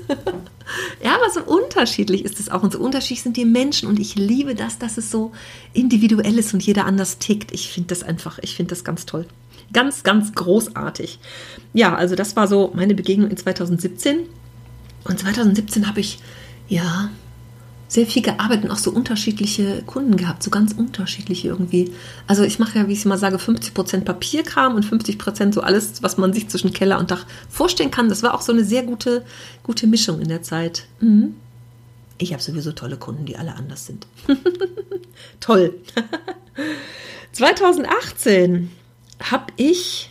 [1.03, 4.15] ja, aber so unterschiedlich ist es auch und so unterschiedlich sind die Menschen und ich
[4.15, 5.33] liebe das, dass es so
[5.73, 7.51] individuell ist und jeder anders tickt.
[7.51, 9.25] Ich finde das einfach, ich finde das ganz toll.
[9.73, 11.19] Ganz, ganz großartig.
[11.73, 14.19] Ja, also das war so meine Begegnung in 2017.
[15.03, 16.19] Und 2017 habe ich,
[16.69, 17.09] ja,
[17.87, 21.93] sehr viel gearbeitet und auch so unterschiedliche Kunden gehabt, so ganz unterschiedliche irgendwie.
[22.27, 26.17] Also ich mache ja, wie ich immer sage, 50% Papierkram und 50% so alles, was
[26.17, 28.09] man sich zwischen Keller und Dach vorstellen kann.
[28.09, 29.23] Das war auch so eine sehr gute,
[29.63, 30.87] gute Mischung in der Zeit.
[30.99, 31.35] Mhm.
[32.17, 34.07] Ich habe sowieso tolle Kunden, die alle anders sind.
[35.39, 35.73] Toll.
[37.33, 38.71] 2018
[39.21, 40.09] habe ich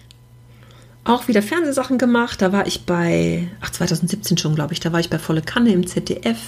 [1.04, 2.40] auch wieder Fernsehsachen gemacht.
[2.42, 5.72] Da war ich bei, ach 2017 schon, glaube ich, da war ich bei Volle Kanne
[5.72, 6.38] im ZDF.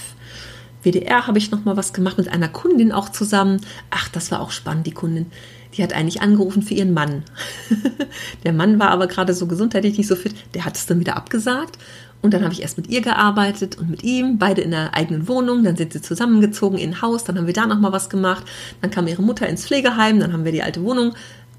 [0.83, 3.61] WDR habe ich noch mal was gemacht mit einer Kundin auch zusammen.
[3.89, 5.27] Ach, das war auch spannend, die Kundin.
[5.75, 7.23] Die hat eigentlich angerufen für ihren Mann.
[8.43, 10.33] der Mann war aber gerade so gesundheitlich nicht so fit.
[10.53, 11.77] Der hat es dann wieder abgesagt.
[12.21, 15.27] Und dann habe ich erst mit ihr gearbeitet und mit ihm, beide in der eigenen
[15.27, 15.63] Wohnung.
[15.63, 17.23] Dann sind sie zusammengezogen in ein Haus.
[17.23, 18.43] Dann haben wir da noch mal was gemacht.
[18.81, 20.19] Dann kam ihre Mutter ins Pflegeheim.
[20.19, 21.13] Dann haben wir die alte Wohnung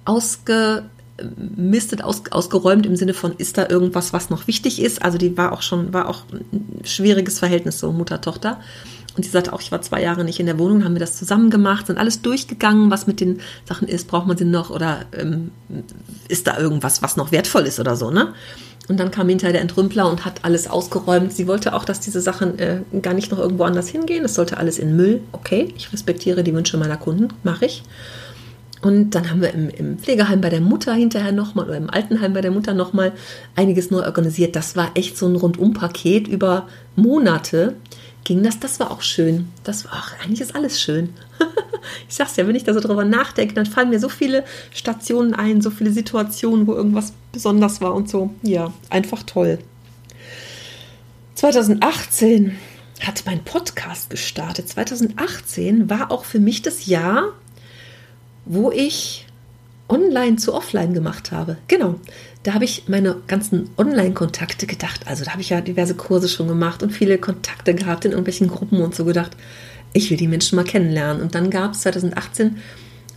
[0.04, 5.02] ausgemistet, aus, ausgeräumt im Sinne von, ist da irgendwas, was noch wichtig ist?
[5.02, 8.58] Also die war auch schon, war auch ein schwieriges Verhältnis, so Mutter-Tochter.
[9.18, 11.16] Und sie sagte auch, ich war zwei Jahre nicht in der Wohnung, haben wir das
[11.16, 15.06] zusammen gemacht, sind alles durchgegangen, was mit den Sachen ist, braucht man sie noch oder
[15.12, 15.50] ähm,
[16.28, 18.32] ist da irgendwas, was noch wertvoll ist oder so, ne?
[18.86, 21.32] Und dann kam hinterher der Entrümpler und hat alles ausgeräumt.
[21.32, 24.24] Sie wollte auch, dass diese Sachen äh, gar nicht noch irgendwo anders hingehen.
[24.24, 25.20] Es sollte alles in Müll.
[25.32, 27.82] Okay, ich respektiere die Wünsche meiner Kunden, mache ich.
[28.80, 32.32] Und dann haben wir im, im Pflegeheim bei der Mutter hinterher nochmal oder im Altenheim
[32.32, 33.12] bei der Mutter nochmal
[33.56, 34.54] einiges neu organisiert.
[34.54, 37.74] Das war echt so ein Rundumpaket über Monate
[38.28, 38.60] ging das.
[38.60, 39.48] Das war auch schön.
[39.64, 41.14] Das war auch, eigentlich ist alles schön.
[42.08, 45.34] ich sag's ja, wenn ich da so drüber nachdenke, dann fallen mir so viele Stationen
[45.34, 48.30] ein, so viele Situationen, wo irgendwas besonders war und so.
[48.42, 49.58] Ja, einfach toll.
[51.36, 52.56] 2018
[53.00, 54.68] hat mein Podcast gestartet.
[54.68, 57.32] 2018 war auch für mich das Jahr,
[58.44, 59.26] wo ich
[59.88, 61.56] online zu offline gemacht habe.
[61.66, 61.98] Genau.
[62.42, 65.06] Da habe ich meine ganzen Online-Kontakte gedacht.
[65.06, 68.48] Also da habe ich ja diverse Kurse schon gemacht und viele Kontakte gehabt in irgendwelchen
[68.48, 69.36] Gruppen und so gedacht,
[69.92, 71.22] ich will die Menschen mal kennenlernen.
[71.22, 72.58] Und dann gab es 2018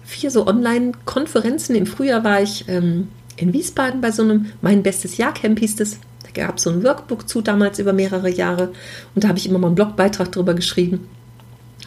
[0.03, 1.75] vier so Online-Konferenzen.
[1.75, 5.99] Im Frühjahr war ich ähm, in Wiesbaden bei so einem Mein bestes Jahr-Camp hieß es.
[6.23, 8.71] Da gab es so ein Workbook zu damals über mehrere Jahre.
[9.13, 11.07] Und da habe ich immer mal einen Blogbeitrag drüber geschrieben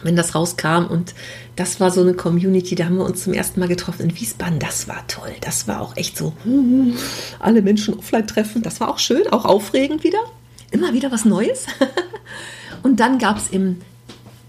[0.03, 0.85] wenn das rauskam.
[0.89, 1.13] Und
[1.55, 4.59] das war so eine Community, da haben wir uns zum ersten Mal getroffen in Wiesbaden.
[4.59, 5.33] Das war toll.
[5.41, 6.33] Das war auch echt so,
[7.39, 8.61] alle Menschen offline treffen.
[8.61, 10.19] Das war auch schön, auch aufregend wieder.
[10.71, 11.65] Immer wieder was Neues.
[12.83, 13.81] Und dann gab es im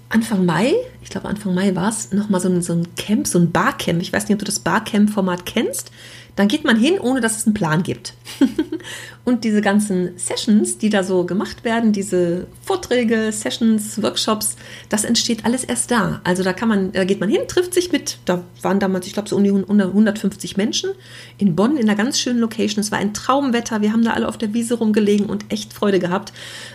[0.08, 0.74] Anfang Mai,
[1.06, 4.02] ich glaube Anfang Mai war es, nochmal so ein, so ein Camp, so ein Barcamp.
[4.02, 5.92] Ich weiß nicht, ob du das Barcamp-Format kennst.
[6.34, 8.12] Dann geht man hin, ohne dass es einen Plan gibt.
[9.24, 14.56] und diese ganzen Sessions, die da so gemacht werden, diese Vorträge, Sessions, Workshops,
[14.90, 16.20] das entsteht alles erst da.
[16.24, 19.14] Also da kann man, da geht man hin, trifft sich mit, da waren damals, ich
[19.14, 20.90] glaube, so um die 150 Menschen
[21.38, 22.80] in Bonn in einer ganz schönen Location.
[22.80, 23.80] Es war ein Traumwetter.
[23.80, 26.34] Wir haben da alle auf der Wiese rumgelegen und echt Freude gehabt.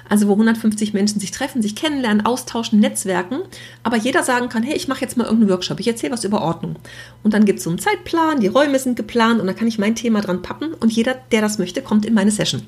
[0.09, 3.41] Also wo 150 Menschen sich treffen, sich kennenlernen, austauschen, netzwerken,
[3.83, 6.41] aber jeder sagen kann, hey, ich mache jetzt mal irgendeinen Workshop, ich erzähle was über
[6.41, 6.75] Ordnung.
[7.23, 9.79] Und dann gibt es so einen Zeitplan, die Räume sind geplant und dann kann ich
[9.79, 12.61] mein Thema dran pappen und jeder, der das möchte, kommt in meine Session.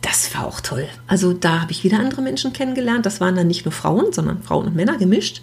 [0.00, 0.86] Das war auch toll.
[1.06, 3.04] Also da habe ich wieder andere Menschen kennengelernt.
[3.04, 5.42] Das waren dann nicht nur Frauen, sondern Frauen und Männer gemischt.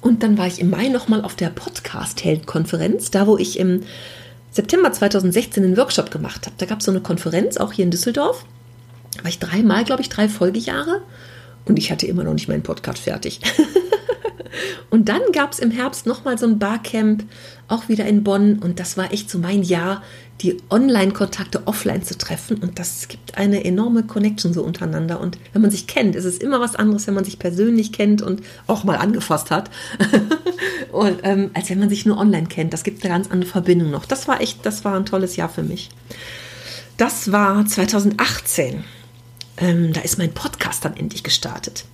[0.00, 3.82] Und dann war ich im Mai nochmal auf der Podcast-Held-Konferenz, da wo ich im
[4.52, 6.56] September 2016 einen Workshop gemacht habe.
[6.58, 8.44] Da gab es so eine Konferenz, auch hier in Düsseldorf.
[9.16, 11.02] Da war ich dreimal, glaube ich, drei Folgejahre.
[11.64, 13.40] Und ich hatte immer noch nicht meinen Podcast fertig.
[14.90, 17.24] Und dann gab es im Herbst nochmal so ein Barcamp,
[17.68, 18.58] auch wieder in Bonn.
[18.58, 20.02] Und das war echt so mein Jahr,
[20.42, 22.58] die Online-Kontakte offline zu treffen.
[22.58, 25.20] Und das gibt eine enorme Connection so untereinander.
[25.20, 28.22] Und wenn man sich kennt, ist es immer was anderes, wenn man sich persönlich kennt
[28.22, 29.70] und auch mal angefasst hat,
[30.92, 32.72] und, ähm, als wenn man sich nur online kennt.
[32.72, 34.04] Das gibt eine ganz andere Verbindung noch.
[34.04, 35.90] Das war echt, das war ein tolles Jahr für mich.
[36.96, 38.84] Das war 2018.
[39.58, 41.84] Ähm, da ist mein Podcast dann endlich gestartet.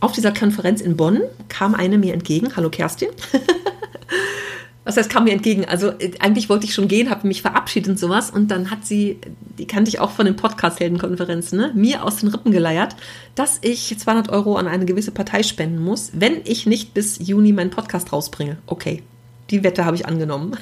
[0.00, 2.54] Auf dieser Konferenz in Bonn kam eine mir entgegen.
[2.54, 3.08] Hallo Kerstin.
[4.84, 5.64] Was heißt, kam mir entgegen?
[5.64, 8.30] Also äh, eigentlich wollte ich schon gehen, habe mich verabschiedet und sowas.
[8.30, 9.18] Und dann hat sie,
[9.58, 12.94] die kannte ich auch von den Podcast-Heldenkonferenzen, ne, mir aus den Rippen geleiert,
[13.34, 17.52] dass ich 200 Euro an eine gewisse Partei spenden muss, wenn ich nicht bis Juni
[17.52, 18.58] meinen Podcast rausbringe.
[18.66, 19.02] Okay,
[19.50, 20.56] die Wette habe ich angenommen.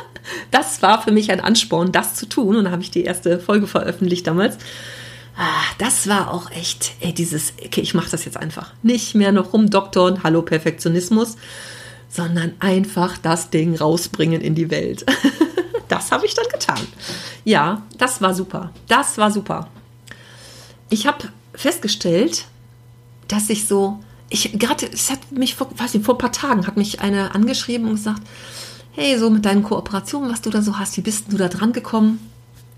[0.50, 2.56] das war für mich ein Ansporn, das zu tun.
[2.56, 4.58] Und dann habe ich die erste Folge veröffentlicht damals.
[5.36, 8.72] Ah, das war auch echt, ey, dieses, okay, ich mache das jetzt einfach.
[8.82, 11.36] Nicht mehr noch rumdoktoren, hallo Perfektionismus,
[12.08, 15.06] sondern einfach das Ding rausbringen in die Welt.
[15.88, 16.86] das habe ich dann getan.
[17.44, 18.72] Ja, das war super.
[18.88, 19.68] Das war super.
[20.90, 22.44] ich habe festgestellt,
[23.28, 26.66] dass ich so, ich gerade, es hat mich vor, weiß nicht, vor ein paar Tagen
[26.66, 28.22] hat mich eine angeschrieben und gesagt,
[28.92, 31.72] hey, so mit deinen Kooperationen, was du da so hast, wie bist du da dran
[31.72, 32.31] gekommen?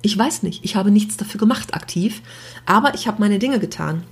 [0.05, 2.21] Ich weiß nicht, ich habe nichts dafür gemacht aktiv,
[2.67, 4.03] aber ich habe meine Dinge getan.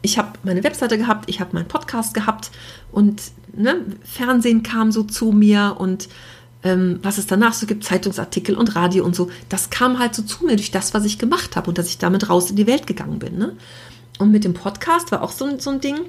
[0.00, 2.52] Ich habe meine Webseite gehabt, ich habe meinen Podcast gehabt
[2.92, 3.20] und
[3.52, 6.08] ne, Fernsehen kam so zu mir und
[6.62, 10.22] ähm, was es danach so gibt, Zeitungsartikel und Radio und so, das kam halt so
[10.22, 12.68] zu mir durch das, was ich gemacht habe und dass ich damit raus in die
[12.68, 13.36] Welt gegangen bin.
[13.36, 13.56] Ne?
[14.20, 16.02] Und mit dem Podcast war auch so, so ein Ding.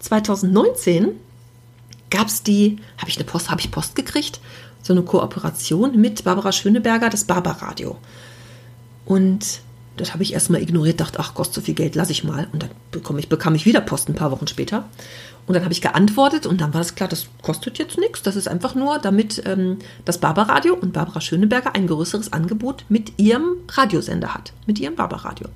[0.00, 1.12] 2019
[2.10, 4.40] gab es die, habe ich eine Post, habe ich Post gekriegt,
[4.82, 7.96] so eine Kooperation mit Barbara Schöneberger, das Barbaradio.
[9.06, 9.60] Und
[9.96, 12.48] das habe ich erstmal ignoriert, dachte, ach, kostet so viel Geld, lasse ich mal.
[12.52, 14.84] Und dann bekomme ich, bekam ich wieder Post ein paar Wochen später.
[15.46, 18.22] Und dann habe ich geantwortet und dann war das klar, das kostet jetzt nichts.
[18.22, 23.18] Das ist einfach nur, damit ähm, das Barbaradio und Barbara Schöneberger ein größeres Angebot mit
[23.18, 25.48] ihrem Radiosender hat, mit ihrem Barbaradio.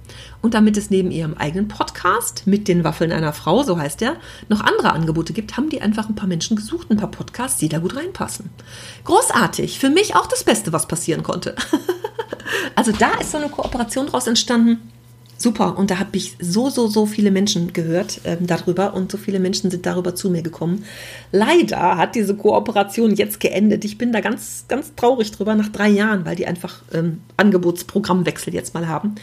[0.42, 4.16] Und damit es neben ihrem eigenen Podcast mit den Waffeln einer Frau, so heißt der,
[4.50, 7.70] noch andere Angebote gibt, haben die einfach ein paar Menschen gesucht, ein paar Podcasts, die
[7.70, 8.50] da gut reinpassen.
[9.04, 9.78] Großartig.
[9.78, 11.56] Für mich auch das Beste, was passieren konnte.
[12.74, 14.78] also da ist so eine Kooperation draus entstanden
[15.38, 15.78] super.
[15.78, 19.38] Und da habe ich so, so, so viele Menschen gehört ähm, darüber und so viele
[19.38, 20.84] Menschen sind darüber zu mir gekommen.
[21.32, 23.84] Leider hat diese Kooperation jetzt geendet.
[23.84, 28.52] Ich bin da ganz, ganz traurig drüber nach drei Jahren, weil die einfach ähm, Angebotsprogrammwechsel
[28.52, 29.14] jetzt mal haben.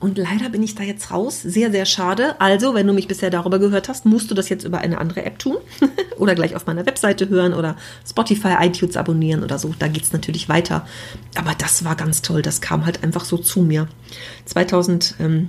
[0.00, 1.42] Und leider bin ich da jetzt raus.
[1.42, 2.40] Sehr, sehr schade.
[2.40, 5.24] Also, wenn du mich bisher darüber gehört hast, musst du das jetzt über eine andere
[5.24, 5.56] App tun.
[6.18, 7.76] oder gleich auf meiner Webseite hören oder
[8.08, 9.74] Spotify, iTunes abonnieren oder so.
[9.76, 10.86] Da geht es natürlich weiter.
[11.34, 12.42] Aber das war ganz toll.
[12.42, 13.88] Das kam halt einfach so zu mir.
[14.44, 15.48] 2019,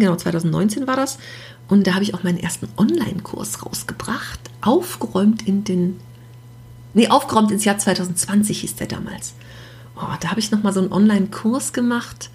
[0.00, 1.18] genau 2019 war das.
[1.68, 4.38] Und da habe ich auch meinen ersten Online-Kurs rausgebracht.
[4.60, 5.98] Aufgeräumt in den.
[6.92, 9.32] Nee, aufgeräumt ins Jahr 2020 hieß der damals.
[9.96, 12.28] Oh, da habe ich nochmal so einen Online-Kurs gemacht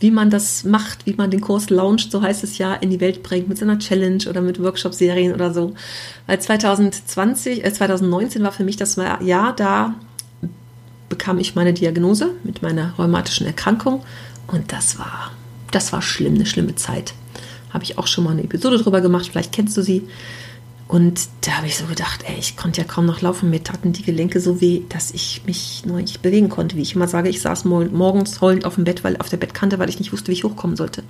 [0.00, 3.00] wie man das macht, wie man den Kurs launcht, so heißt es ja, in die
[3.00, 5.74] Welt bringt mit so einer Challenge oder mit Workshop-Serien oder so.
[6.26, 9.94] Weil 2020, äh, 2019 war für mich das Jahr, da
[11.08, 14.02] bekam ich meine Diagnose mit meiner rheumatischen Erkrankung
[14.48, 15.30] und das war,
[15.70, 17.14] das war schlimm, eine schlimme Zeit.
[17.70, 20.08] Habe ich auch schon mal eine Episode drüber gemacht, vielleicht kennst du sie.
[20.86, 23.48] Und da habe ich so gedacht, ey, ich konnte ja kaum noch laufen.
[23.48, 26.76] Mir taten die Gelenke so weh, dass ich mich nur nicht bewegen konnte.
[26.76, 29.78] Wie ich immer sage, ich saß morgens heulend auf dem Bett, weil auf der Bettkante,
[29.78, 31.02] weil ich nicht wusste, wie ich hochkommen sollte.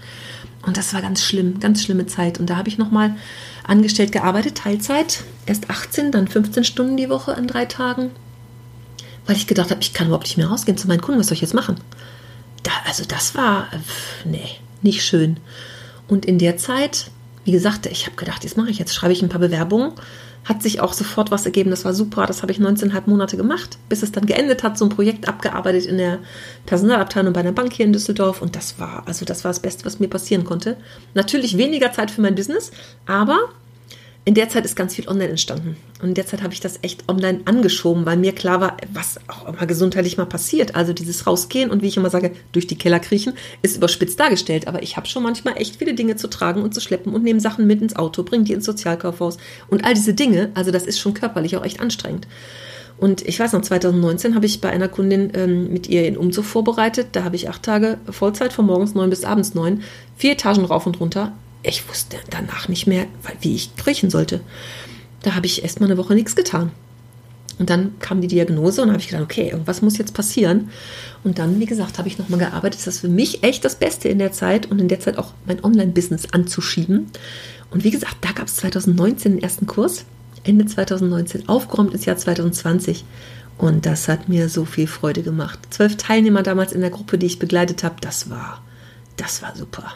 [0.63, 2.39] Und das war ganz schlimm, ganz schlimme Zeit.
[2.39, 3.17] Und da habe ich nochmal
[3.65, 5.25] angestellt gearbeitet, Teilzeit.
[5.45, 8.11] Erst 18, dann 15 Stunden die Woche an drei Tagen.
[9.27, 11.19] Weil ich gedacht habe, ich kann überhaupt nicht mehr rausgehen zu meinen Kunden.
[11.19, 11.77] Was soll ich jetzt machen?
[12.63, 13.69] Da, also das war,
[14.25, 14.49] nee,
[14.83, 15.39] nicht schön.
[16.07, 17.11] Und in der Zeit
[17.45, 19.93] wie gesagt, ich habe gedacht, das mache ich jetzt, schreibe ich ein paar Bewerbungen.
[20.45, 23.79] Hat sich auch sofort was ergeben, das war super, das habe ich 19,5 Monate gemacht,
[23.89, 26.19] bis es dann geendet hat, so ein Projekt abgearbeitet in der
[26.67, 29.87] Personalabteilung bei einer Bank hier in Düsseldorf und das war, also das war das Beste,
[29.87, 30.77] was mir passieren konnte.
[31.15, 32.73] Natürlich weniger Zeit für mein Business,
[33.07, 33.39] aber
[34.27, 35.77] in der Zeit ist ganz viel online entstanden.
[36.01, 39.19] Und in der Zeit habe ich das echt online angeschoben, weil mir klar war, was
[39.29, 40.75] auch immer gesundheitlich mal passiert.
[40.75, 44.67] Also dieses Rausgehen und wie ich immer sage, durch die Keller kriechen, ist überspitzt dargestellt.
[44.67, 47.41] Aber ich habe schon manchmal echt viele Dinge zu tragen und zu schleppen und nehme
[47.41, 49.37] Sachen mit ins Auto, bringe die ins Sozialkaufhaus.
[49.69, 52.27] Und all diese Dinge, also das ist schon körperlich auch echt anstrengend.
[52.97, 56.47] Und ich weiß noch, 2019 habe ich bei einer Kundin ähm, mit ihr in Umzug
[56.47, 57.09] vorbereitet.
[57.13, 59.83] Da habe ich acht Tage Vollzeit von morgens neun bis abends neun,
[60.17, 61.33] vier Etagen rauf und runter
[61.65, 63.07] ich wusste danach nicht mehr,
[63.41, 64.41] wie ich kriechen sollte.
[65.23, 66.71] Da habe ich erst mal eine Woche nichts getan.
[67.59, 70.71] Und dann kam die Diagnose und habe ich gedacht, okay, irgendwas muss jetzt passieren.
[71.23, 72.81] Und dann, wie gesagt, habe ich nochmal gearbeitet.
[72.81, 75.33] Das ist für mich echt das Beste in der Zeit und in der Zeit auch
[75.47, 77.11] mein Online-Business anzuschieben.
[77.71, 80.05] Und wie gesagt, da gab es 2019 den ersten Kurs,
[80.43, 83.05] Ende 2019, aufgeräumt ins Jahr 2020.
[83.57, 85.61] Und das hat mir so viel Freude gemacht.
[85.71, 88.63] Zwölf Teilnehmer damals in der Gruppe, die ich begleitet habe, das war,
[89.17, 89.95] das war super.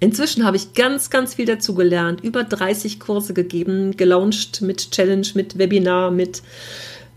[0.00, 5.26] Inzwischen habe ich ganz, ganz viel dazu gelernt, über 30 Kurse gegeben, gelauncht mit Challenge,
[5.34, 6.42] mit Webinar, mit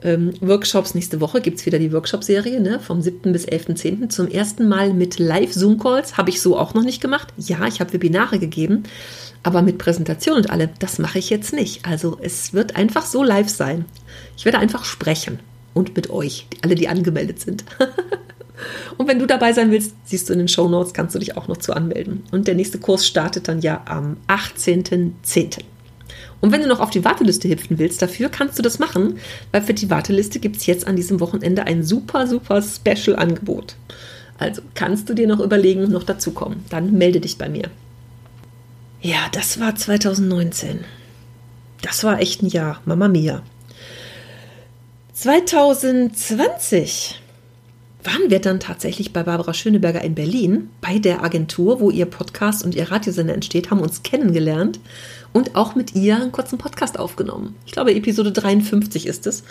[0.03, 0.95] ähm, Workshops.
[0.95, 3.31] Nächste Woche gibt es wieder die Workshop-Serie ne, vom 7.
[3.31, 4.09] bis 11.10.
[4.09, 6.17] Zum ersten Mal mit Live-Zoom-Calls.
[6.17, 7.27] Habe ich so auch noch nicht gemacht.
[7.37, 8.83] Ja, ich habe Webinare gegeben,
[9.43, 11.85] aber mit Präsentation und allem, das mache ich jetzt nicht.
[11.85, 13.85] Also es wird einfach so live sein.
[14.37, 15.39] Ich werde einfach sprechen
[15.73, 17.63] und mit euch, alle, die angemeldet sind.
[18.97, 21.37] Und wenn du dabei sein willst, siehst du in den Show Notes, kannst du dich
[21.37, 22.23] auch noch zu anmelden.
[22.31, 25.59] Und der nächste Kurs startet dann ja am 18.10.
[26.41, 29.19] Und wenn du noch auf die Warteliste hüpfen willst, dafür kannst du das machen,
[29.51, 33.75] weil für die Warteliste gibt es jetzt an diesem Wochenende ein super, super Special-Angebot.
[34.39, 36.65] Also kannst du dir noch überlegen, noch dazukommen.
[36.69, 37.69] Dann melde dich bei mir.
[39.01, 40.83] Ja, das war 2019.
[41.83, 42.81] Das war echt ein Jahr.
[42.85, 43.43] Mama mia.
[45.13, 47.20] 2020
[48.03, 52.63] waren wir dann tatsächlich bei Barbara Schöneberger in Berlin, bei der Agentur, wo ihr Podcast
[52.63, 54.79] und ihr Radiosender entsteht, haben uns kennengelernt
[55.33, 57.55] und auch mit ihr einen kurzen Podcast aufgenommen.
[57.65, 59.43] Ich glaube, Episode 53 ist es.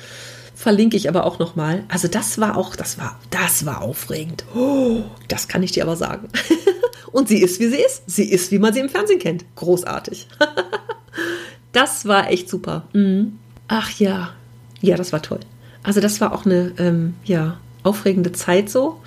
[0.55, 1.85] Verlinke ich aber auch nochmal.
[1.89, 4.45] Also das war auch, das war, das war aufregend.
[4.55, 6.29] Oh, das kann ich dir aber sagen.
[7.13, 8.03] und sie ist, wie sie ist.
[8.07, 9.45] Sie ist, wie man sie im Fernsehen kennt.
[9.57, 10.29] Großartig.
[11.73, 12.85] das war echt super.
[12.93, 13.39] Mhm.
[13.69, 14.35] Ach ja.
[14.83, 15.41] Ja, das war toll.
[15.83, 19.01] Also das war auch eine, ähm, ja, aufregende Zeit so.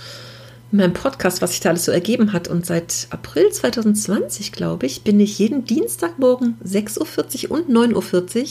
[0.72, 2.48] In meinem Podcast, was sich da alles so ergeben hat.
[2.48, 8.48] Und seit April 2020, glaube ich, bin ich jeden Dienstagmorgen 6.40 Uhr und 9.40 Uhr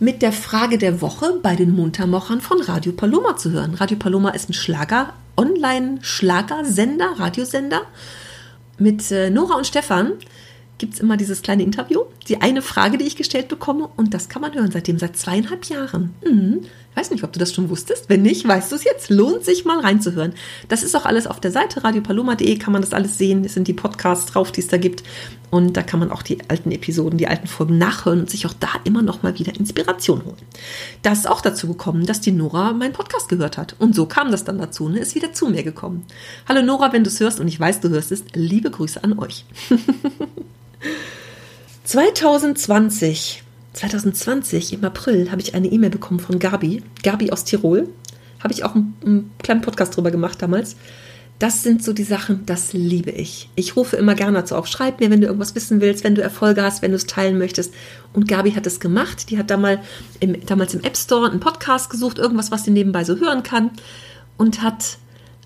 [0.00, 3.74] mit der Frage der Woche bei den Muntermochern von Radio Paloma zu hören.
[3.74, 7.82] Radio Paloma ist ein Schlager, Online-Schlagersender, Radiosender.
[8.78, 10.12] Mit äh, Nora und Stefan
[10.78, 14.28] gibt es immer dieses kleine Interview, die eine Frage, die ich gestellt bekomme, und das
[14.28, 16.14] kann man hören seitdem, seit zweieinhalb Jahren.
[16.24, 16.66] Mhm
[16.98, 18.08] weiß nicht, ob du das schon wusstest.
[18.08, 19.08] Wenn nicht, weißt du es jetzt.
[19.08, 20.34] Lohnt sich mal reinzuhören.
[20.68, 23.44] Das ist auch alles auf der Seite radiopaloma.de, kann man das alles sehen.
[23.44, 25.04] Es sind die Podcasts drauf, die es da gibt.
[25.50, 28.52] Und da kann man auch die alten Episoden, die alten Folgen nachhören und sich auch
[28.52, 30.36] da immer noch mal wieder Inspiration holen.
[31.02, 33.76] Da ist auch dazu gekommen, dass die Nora meinen Podcast gehört hat.
[33.78, 34.98] Und so kam das dann dazu, ne?
[34.98, 36.04] ist wieder zu mir gekommen.
[36.48, 39.18] Hallo Nora, wenn du es hörst und ich weiß, du hörst es, liebe Grüße an
[39.18, 39.44] euch.
[41.88, 47.88] 2020 2020 im April habe ich eine E-Mail bekommen von Gabi, Gabi aus Tirol.
[48.40, 50.76] Habe ich auch einen, einen, kleinen Podcast drüber gemacht damals.
[51.38, 53.48] Das sind so die Sachen, das liebe ich.
[53.54, 54.66] Ich rufe immer gerne dazu auf.
[54.66, 57.38] Schreib mir, wenn du irgendwas wissen willst, wenn du Erfolge hast, wenn du es teilen
[57.38, 57.72] möchtest.
[58.12, 59.30] Und Gabi hat es gemacht.
[59.30, 59.80] Die hat damals
[60.20, 63.70] im, damals im App Store einen Podcast gesucht, irgendwas, was sie nebenbei so hören kann.
[64.36, 64.98] Und hat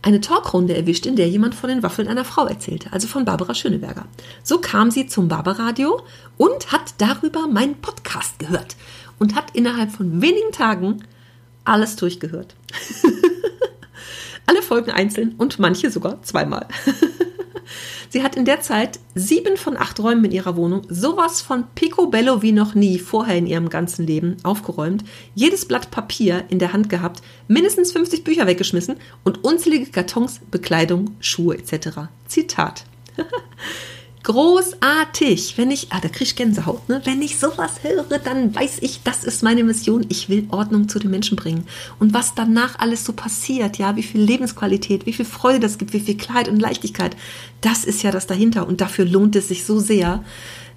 [0.03, 3.55] eine Talkrunde erwischt, in der jemand von den Waffeln einer Frau erzählte, also von Barbara
[3.55, 4.07] Schöneberger.
[4.43, 6.03] So kam sie zum Barbaradio
[6.37, 8.77] und hat darüber meinen Podcast gehört
[9.19, 11.05] und hat innerhalb von wenigen Tagen
[11.65, 12.55] alles durchgehört.
[14.47, 16.67] Alle Folgen einzeln und manche sogar zweimal.
[18.13, 22.43] Sie hat in der Zeit sieben von acht Räumen in ihrer Wohnung sowas von picobello
[22.43, 25.03] wie noch nie vorher in ihrem ganzen Leben aufgeräumt,
[25.35, 31.17] jedes Blatt Papier in der Hand gehabt, mindestens 50 Bücher weggeschmissen und unzählige Kartons, Bekleidung,
[31.21, 32.01] Schuhe etc.
[32.27, 32.85] Zitat.
[34.23, 35.59] Großartig.
[35.59, 37.01] Wenn ich, ah, da kriege ich Gänsehaut, ne?
[37.05, 40.07] Wenn ich sowas höre, dann weiß ich, das ist meine Mission.
[40.09, 41.67] Ich will Ordnung zu den Menschen bringen.
[41.99, 45.93] Und was danach alles so passiert, ja, wie viel Lebensqualität, wie viel Freude das gibt,
[45.93, 47.17] wie viel Klarheit und Leichtigkeit,
[47.63, 48.69] das ist ja das dahinter.
[48.69, 50.23] Und dafür lohnt es sich so sehr,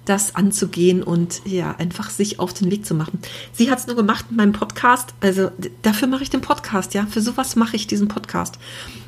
[0.06, 3.18] das anzugehen und ja, einfach sich auf den Weg zu machen.
[3.52, 5.14] Sie hat es nur gemacht mit meinem Podcast.
[5.20, 5.50] Also
[5.82, 7.06] dafür mache ich den Podcast, ja.
[7.06, 8.58] Für sowas mache ich diesen Podcast.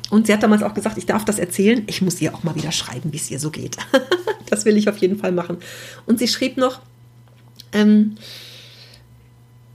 [0.09, 1.83] Und sie hat damals auch gesagt, ich darf das erzählen.
[1.87, 3.77] Ich muss ihr auch mal wieder schreiben, wie es ihr so geht.
[4.49, 5.57] das will ich auf jeden Fall machen.
[6.05, 6.81] Und sie schrieb noch,
[7.71, 8.15] ähm,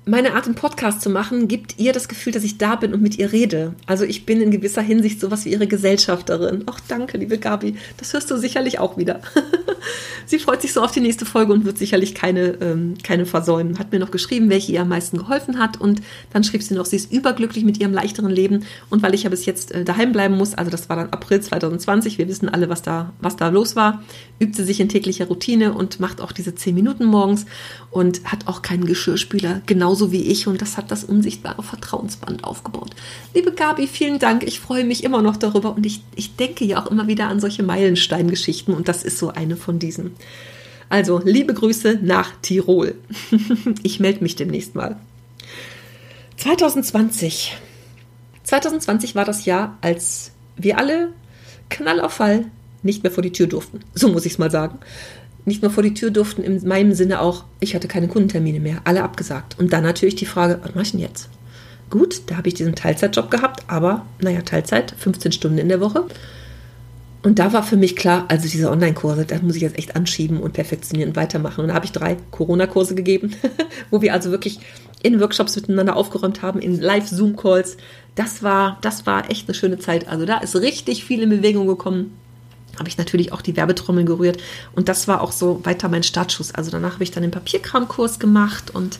[0.06, 3.00] meine Art, einen Podcast zu machen, gibt ihr das Gefühl, dass ich da bin und
[3.00, 3.74] mit ihr rede.
[3.86, 6.64] Also ich bin in gewisser Hinsicht sowas wie ihre Gesellschafterin.
[6.66, 7.76] Ach, danke, liebe Gabi.
[7.96, 9.20] Das hörst du sicherlich auch wieder.
[10.26, 13.78] Sie freut sich so auf die nächste Folge und wird sicherlich keine, ähm, keine versäumen.
[13.78, 15.80] Hat mir noch geschrieben, welche ihr am meisten geholfen hat.
[15.80, 16.02] Und
[16.32, 18.64] dann schrieb sie noch, sie ist überglücklich mit ihrem leichteren Leben.
[18.90, 21.40] Und weil ich ja bis jetzt äh, daheim bleiben muss, also das war dann April
[21.40, 24.02] 2020, wir wissen alle, was da, was da los war,
[24.38, 27.46] übt sie sich in täglicher Routine und macht auch diese zehn Minuten morgens
[27.90, 29.62] und hat auch keinen Geschirrspüler,
[29.94, 30.46] genauso wie ich.
[30.46, 32.90] Und das hat das unsichtbare Vertrauensband aufgebaut.
[33.32, 34.42] Liebe Gabi, vielen Dank.
[34.42, 37.38] Ich freue mich immer noch darüber und ich, ich denke ja auch immer wieder an
[37.38, 40.16] solche Meilensteingeschichten und das ist so eine von diesen.
[40.88, 42.96] Also, liebe Grüße nach Tirol.
[43.82, 44.96] ich melde mich demnächst mal.
[46.38, 47.56] 2020.
[48.42, 51.12] 2020 war das Jahr, als wir alle
[51.70, 52.46] Knall auf Fall
[52.82, 53.80] nicht mehr vor die Tür durften.
[53.94, 54.78] So muss ich es mal sagen.
[55.44, 58.80] Nicht mehr vor die Tür durften, in meinem Sinne auch, ich hatte keine Kundentermine mehr,
[58.84, 59.58] alle abgesagt.
[59.58, 61.28] Und dann natürlich die Frage, was mache ich denn jetzt?
[61.90, 66.06] Gut, da habe ich diesen Teilzeitjob gehabt, aber naja, Teilzeit, 15 Stunden in der Woche.
[67.22, 70.40] Und da war für mich klar, also diese Online-Kurse, da muss ich jetzt echt anschieben
[70.40, 71.62] und perfektionieren und weitermachen.
[71.62, 73.34] Und da habe ich drei Corona-Kurse gegeben,
[73.90, 74.60] wo wir also wirklich
[75.02, 77.76] in Workshops miteinander aufgeräumt haben, in Live-Zoom-Calls.
[78.14, 80.08] Das war, das war echt eine schöne Zeit.
[80.08, 82.12] Also da ist richtig viel in Bewegung gekommen
[82.78, 84.38] habe ich natürlich auch die Werbetrommel gerührt.
[84.74, 86.54] Und das war auch so weiter mein Startschuss.
[86.54, 88.98] Also danach habe ich dann den Papierkramkurs gemacht und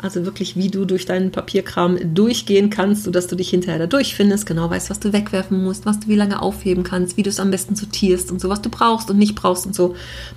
[0.00, 4.46] also wirklich, wie du durch deinen Papierkram durchgehen kannst, sodass du dich hinterher da durchfindest,
[4.46, 7.40] genau weißt, was du wegwerfen musst, was du wie lange aufheben kannst, wie du es
[7.40, 9.94] am besten sortierst und so, was du brauchst und nicht brauchst und so.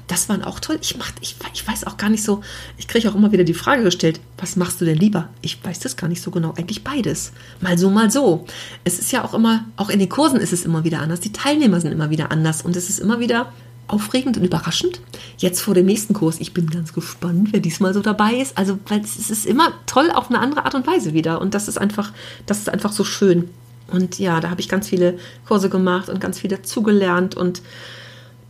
[0.07, 0.77] Das waren auch toll.
[0.81, 2.41] Ich, mach, ich, ich weiß auch gar nicht so,
[2.77, 5.29] ich kriege auch immer wieder die Frage gestellt, was machst du denn lieber?
[5.41, 6.53] Ich weiß das gar nicht so genau.
[6.57, 7.31] Eigentlich beides.
[7.59, 8.45] Mal so, mal so.
[8.83, 11.19] Es ist ja auch immer, auch in den Kursen ist es immer wieder anders.
[11.19, 13.51] Die Teilnehmer sind immer wieder anders und es ist immer wieder
[13.87, 14.99] aufregend und überraschend.
[15.37, 18.57] Jetzt vor dem nächsten Kurs, ich bin ganz gespannt, wer diesmal so dabei ist.
[18.57, 21.41] Also, weil es ist immer toll auf eine andere Art und Weise wieder.
[21.41, 22.11] Und das ist einfach,
[22.45, 23.49] das ist einfach so schön.
[23.91, 25.17] Und ja, da habe ich ganz viele
[25.47, 27.61] Kurse gemacht und ganz viel dazugelernt und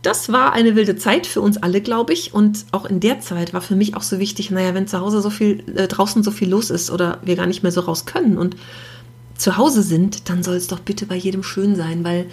[0.02, 2.32] das war eine wilde Zeit für uns alle, glaube ich.
[2.32, 5.20] Und auch in der Zeit war für mich auch so wichtig, naja, wenn zu Hause
[5.20, 8.06] so viel, äh, draußen so viel los ist oder wir gar nicht mehr so raus
[8.06, 8.56] können und
[9.36, 12.26] zu Hause sind, dann soll es doch bitte bei jedem schön sein, weil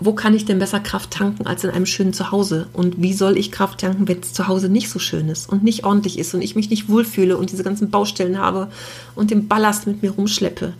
[0.00, 2.68] wo kann ich denn besser Kraft tanken als in einem schönen Zuhause?
[2.72, 5.64] Und wie soll ich Kraft tanken, wenn es zu Hause nicht so schön ist und
[5.64, 8.70] nicht ordentlich ist und ich mich nicht wohlfühle und diese ganzen Baustellen habe
[9.16, 10.74] und den Ballast mit mir rumschleppe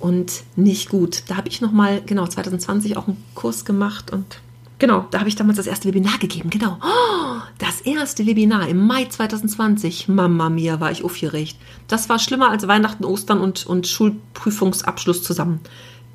[0.00, 1.22] und nicht gut.
[1.28, 4.40] Da habe ich nochmal, genau, 2020 auch einen Kurs gemacht und
[4.80, 6.50] Genau, da habe ich damals das erste Webinar gegeben.
[6.50, 6.76] Genau.
[6.82, 10.08] Oh, das erste Webinar im Mai 2020.
[10.08, 11.56] Mama mia, war ich aufgeregt.
[11.86, 15.60] Das war schlimmer als Weihnachten, Ostern und, und Schulprüfungsabschluss zusammen.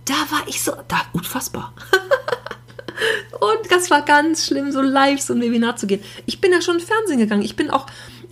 [0.03, 1.73] Da war ich so, da, unfassbar.
[3.33, 6.01] und das war ganz schlimm, so live so ein Webinar zu gehen.
[6.25, 7.43] Ich bin ja schon Fernsehen gegangen.
[7.43, 7.87] Ich bin auch,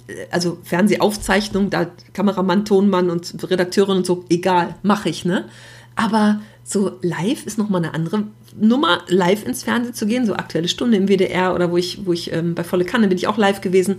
[0.07, 5.49] äh, also Fernsehaufzeichnung, da Kameramann, Tonmann und Redakteurin und so, egal, mache ich, ne?
[5.95, 8.23] Aber so live ist nochmal eine andere
[8.59, 12.13] Nummer, live ins Fernsehen zu gehen, so aktuelle Stunde im WDR oder wo ich, wo
[12.13, 13.97] ich ähm, bei Volle Kanne bin ich auch live gewesen.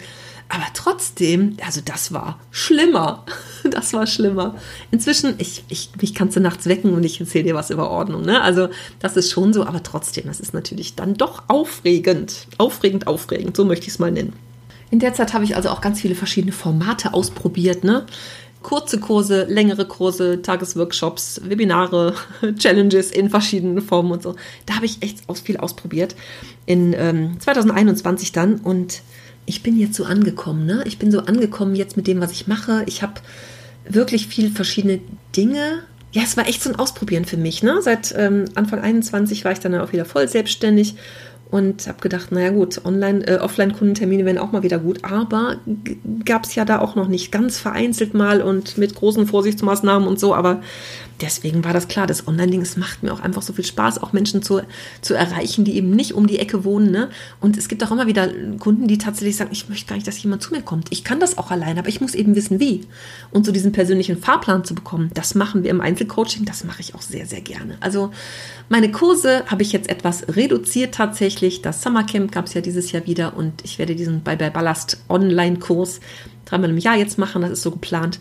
[0.48, 3.24] Aber trotzdem, also das war schlimmer.
[3.70, 4.54] Das war schlimmer.
[4.92, 8.22] Inzwischen, ich, ich, mich kannst du nachts wecken und ich erzähle dir was über Ordnung.
[8.22, 8.40] Ne?
[8.40, 8.68] Also
[9.00, 12.46] das ist schon so, aber trotzdem, das ist natürlich dann doch aufregend.
[12.56, 14.32] Aufregend, aufregend, so möchte ich es mal nennen.
[14.90, 17.82] In der Zeit habe ich also auch ganz viele verschiedene Formate ausprobiert.
[17.82, 18.06] Ne?
[18.62, 22.14] kurze Kurse, längere Kurse, Tagesworkshops, Webinare,
[22.58, 24.34] Challenges in verschiedenen Formen und so.
[24.66, 26.16] Da habe ich echt viel ausprobiert.
[26.66, 29.02] In ähm, 2021 dann und
[29.48, 30.66] ich bin jetzt so angekommen.
[30.66, 30.82] Ne?
[30.84, 32.82] Ich bin so angekommen jetzt mit dem, was ich mache.
[32.86, 33.14] Ich habe
[33.88, 35.00] wirklich viel verschiedene
[35.36, 35.80] Dinge.
[36.12, 37.62] Ja, es war echt so ein Ausprobieren für mich.
[37.62, 37.80] Ne?
[37.80, 40.96] Seit ähm, Anfang 21 war ich dann auch wieder voll selbstständig
[41.50, 45.56] und habe gedacht, naja gut, online, äh, Offline-Kundentermine wären auch mal wieder gut, aber
[46.26, 50.20] gab es ja da auch noch nicht ganz vereinzelt mal und mit großen Vorsichtsmaßnahmen und
[50.20, 50.60] so, aber
[51.20, 54.12] deswegen war das klar, das Online-Ding, es macht mir auch einfach so viel Spaß, auch
[54.12, 54.60] Menschen zu,
[55.00, 56.90] zu erreichen, die eben nicht um die Ecke wohnen.
[56.90, 57.10] Ne?
[57.40, 60.22] Und es gibt auch immer wieder Kunden, die tatsächlich sagen, ich möchte gar nicht, dass
[60.22, 60.88] jemand zu mir kommt.
[60.90, 62.82] Ich kann das auch allein, aber ich muss eben wissen, wie.
[63.30, 66.94] Und so diesen persönlichen Fahrplan zu bekommen, das machen wir im Einzelcoaching, das mache ich
[66.94, 67.76] auch sehr, sehr gerne.
[67.80, 68.10] Also
[68.68, 71.62] meine Kurse habe ich jetzt etwas reduziert tatsächlich.
[71.62, 75.02] Das Summercamp gab es ja dieses Jahr wieder und ich werde diesen Bye Bye Ballast
[75.08, 76.00] Online-Kurs
[76.48, 78.18] dreimal im Jahr jetzt machen, das ist so geplant.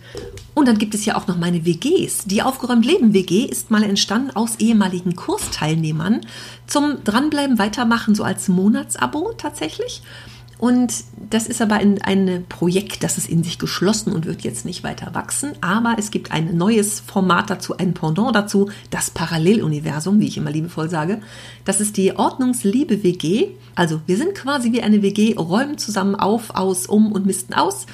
[0.53, 2.25] Und dann gibt es ja auch noch meine WGs.
[2.25, 6.21] Die Aufgeräumt Leben WG ist mal entstanden aus ehemaligen Kursteilnehmern
[6.65, 10.01] zum Dranbleiben, Weitermachen, so als Monatsabo tatsächlich.
[10.60, 14.66] Und das ist aber ein, ein Projekt, das ist in sich geschlossen und wird jetzt
[14.66, 15.51] nicht weiter wachsen.
[15.62, 20.51] Aber es gibt ein neues Format dazu, ein Pendant dazu, das Paralleluniversum, wie ich immer
[20.51, 21.20] liebevoll sage.
[21.64, 23.49] Das ist die Ordnungsliebe WG.
[23.76, 27.86] Also wir sind quasi wie eine WG, räumen zusammen auf, aus, um und misten aus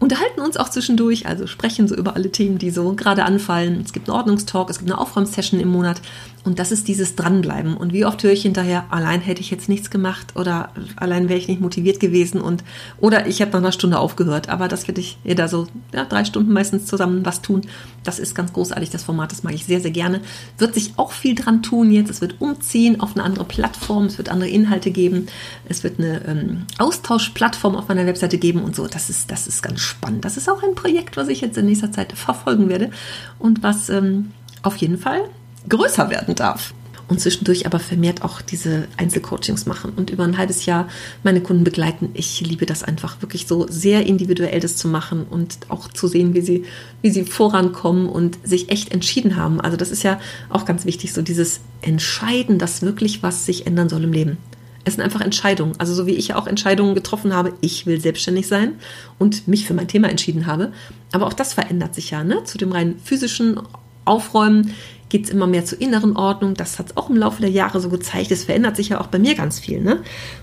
[0.00, 3.82] unterhalten uns auch zwischendurch, also sprechen so über alle Themen, die so gerade anfallen.
[3.84, 6.00] Es gibt einen Ordnungstalk, es gibt eine Aufräumsession im Monat
[6.42, 7.76] und das ist dieses Dranbleiben.
[7.76, 11.38] Und wie oft höre ich hinterher, allein hätte ich jetzt nichts gemacht oder allein wäre
[11.38, 12.64] ich nicht motiviert gewesen und
[12.98, 14.48] oder ich habe nach einer Stunde aufgehört.
[14.48, 17.60] Aber das finde ich da so ja, drei Stunden meistens zusammen was tun.
[18.02, 20.22] Das ist ganz großartig, das Format, das mag ich sehr, sehr gerne.
[20.56, 22.10] Wird sich auch viel dran tun jetzt.
[22.10, 25.26] Es wird umziehen auf eine andere Plattform, es wird andere Inhalte geben,
[25.68, 28.86] es wird eine ähm, Austauschplattform auf meiner Webseite geben und so.
[28.86, 30.24] Das ist, das ist ganz spannend.
[30.24, 32.90] Das ist auch ein Projekt, was ich jetzt in nächster Zeit verfolgen werde
[33.38, 34.32] und was ähm,
[34.62, 35.22] auf jeden Fall
[35.68, 36.72] größer werden darf.
[37.08, 40.88] Und zwischendurch aber vermehrt auch diese Einzelcoachings machen und über ein halbes Jahr
[41.24, 42.10] meine Kunden begleiten.
[42.14, 46.34] Ich liebe das einfach wirklich so sehr individuell das zu machen und auch zu sehen,
[46.34, 46.64] wie sie,
[47.02, 49.60] wie sie vorankommen und sich echt entschieden haben.
[49.60, 50.20] Also das ist ja
[50.50, 54.38] auch ganz wichtig, so dieses Entscheiden, dass wirklich was sich ändern soll im Leben.
[54.84, 55.74] Es sind einfach Entscheidungen.
[55.78, 58.74] Also so wie ich ja auch Entscheidungen getroffen habe, ich will selbstständig sein
[59.18, 60.72] und mich für mein Thema entschieden habe.
[61.12, 62.44] Aber auch das verändert sich ja, ne?
[62.44, 63.60] Zu dem rein physischen
[64.04, 64.74] Aufräumen
[65.10, 66.54] geht es immer mehr zur inneren Ordnung.
[66.54, 68.30] Das hat es auch im Laufe der Jahre so gezeigt.
[68.30, 69.80] Es verändert sich ja auch bei mir ganz viel.
[69.80, 70.00] Ne?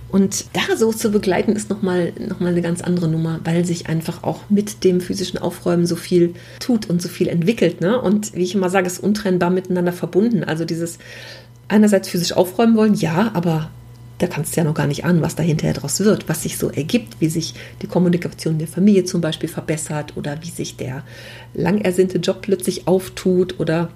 [0.10, 3.88] Und da so zu begleiten, ist nochmal noch mal eine ganz andere Nummer, weil sich
[3.88, 7.82] einfach auch mit dem physischen Aufräumen so viel tut und so viel entwickelt.
[7.82, 8.00] Ne?
[8.00, 10.44] Und wie ich immer sage, ist untrennbar miteinander verbunden.
[10.44, 11.00] Also dieses
[11.70, 13.70] einerseits physisch aufräumen wollen, ja, aber
[14.20, 16.58] da kannst du ja noch gar nicht ahnen, was da hinterher draus wird, was sich
[16.58, 21.04] so ergibt, wie sich die Kommunikation der Familie zum Beispiel verbessert oder wie sich der
[21.54, 23.90] lang ersehnte Job plötzlich auftut oder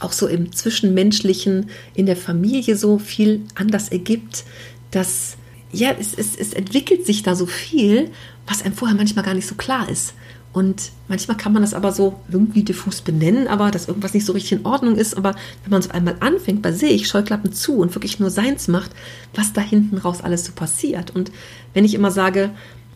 [0.00, 4.44] auch so im Zwischenmenschlichen in der Familie so viel anders ergibt,
[4.90, 5.36] dass
[5.72, 8.10] ja, es, es, es entwickelt sich da so viel,
[8.46, 10.14] was einem vorher manchmal gar nicht so klar ist.
[10.56, 14.32] Und manchmal kann man das aber so irgendwie diffus benennen, aber dass irgendwas nicht so
[14.32, 15.14] richtig in Ordnung ist.
[15.14, 18.90] Aber wenn man so einmal anfängt bei sich, Scheuklappen zu und wirklich nur seins macht,
[19.34, 21.14] was da hinten raus alles so passiert.
[21.14, 21.30] Und
[21.74, 22.52] wenn ich immer sage,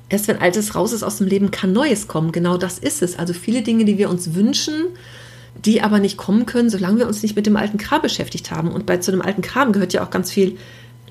[0.09, 3.19] erst wenn Altes raus ist aus dem Leben, kann Neues kommen, genau das ist es.
[3.19, 4.87] Also viele Dinge, die wir uns wünschen,
[5.63, 8.71] die aber nicht kommen können, solange wir uns nicht mit dem alten Kram beschäftigt haben.
[8.71, 10.57] Und bei zu dem alten Kram gehört ja auch ganz viel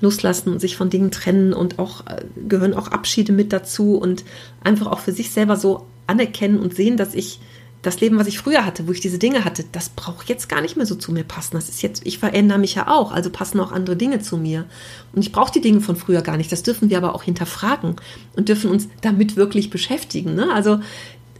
[0.00, 4.24] loslassen und sich von Dingen trennen und auch äh, gehören auch Abschiede mit dazu und
[4.64, 7.40] einfach auch für sich selber so anerkennen und sehen, dass ich
[7.82, 10.60] das Leben, was ich früher hatte, wo ich diese Dinge hatte, das braucht jetzt gar
[10.60, 11.52] nicht mehr so zu mir passen.
[11.54, 14.66] Das ist jetzt, ich verändere mich ja auch, also passen auch andere Dinge zu mir.
[15.14, 16.52] Und ich brauche die Dinge von früher gar nicht.
[16.52, 17.96] Das dürfen wir aber auch hinterfragen
[18.36, 20.34] und dürfen uns damit wirklich beschäftigen.
[20.34, 20.52] Ne?
[20.52, 20.80] Also,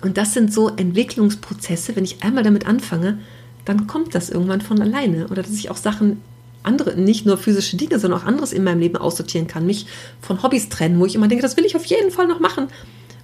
[0.01, 1.95] und das sind so Entwicklungsprozesse.
[1.95, 3.19] Wenn ich einmal damit anfange,
[3.67, 5.29] dann kommt das irgendwann von alleine.
[5.29, 6.23] Oder dass ich auch Sachen
[6.63, 9.87] andere, nicht nur physische Dinge, sondern auch anderes in meinem Leben aussortieren kann, mich
[10.21, 12.69] von Hobbys trennen, wo ich immer denke, das will ich auf jeden Fall noch machen.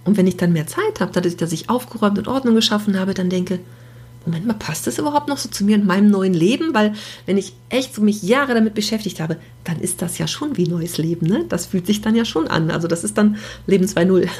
[0.07, 3.13] Und wenn ich dann mehr Zeit habe, dadurch, dass ich aufgeräumt und Ordnung geschaffen habe,
[3.13, 3.59] dann denke,
[4.27, 6.75] Moment mal, passt das überhaupt noch so zu mir und meinem neuen Leben?
[6.75, 6.95] Weil
[7.27, 10.67] wenn ich echt so mich Jahre damit beschäftigt habe, dann ist das ja schon wie
[10.67, 11.45] neues Leben, ne?
[11.49, 12.73] Das fühlt sich dann ja schon an.
[12.73, 13.37] Also das ist dann
[13.67, 14.29] Leben 2.0.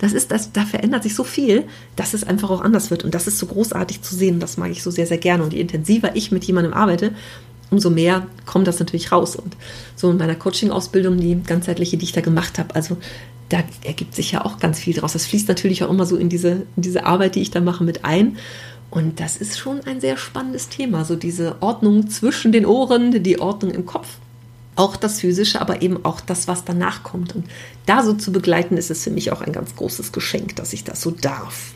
[0.00, 1.64] Das ist das, da verändert sich so viel,
[1.96, 3.04] dass es einfach auch anders wird.
[3.04, 4.38] Und das ist so großartig zu sehen.
[4.38, 5.42] Das mag ich so sehr, sehr gerne.
[5.42, 7.12] Und je intensiver ich mit jemandem arbeite,
[7.70, 9.34] umso mehr kommt das natürlich raus.
[9.36, 9.56] Und
[9.96, 12.98] so in meiner Coaching-Ausbildung, die ganzheitliche, die ich da gemacht habe, also
[13.54, 15.12] da ergibt sich ja auch ganz viel draus.
[15.12, 17.84] Das fließt natürlich auch immer so in diese, in diese Arbeit, die ich da mache,
[17.84, 18.36] mit ein.
[18.90, 23.38] Und das ist schon ein sehr spannendes Thema, so diese Ordnung zwischen den Ohren, die
[23.38, 24.08] Ordnung im Kopf.
[24.74, 27.36] Auch das Physische, aber eben auch das, was danach kommt.
[27.36, 27.46] Und
[27.86, 30.82] da so zu begleiten, ist es für mich auch ein ganz großes Geschenk, dass ich
[30.82, 31.74] das so darf.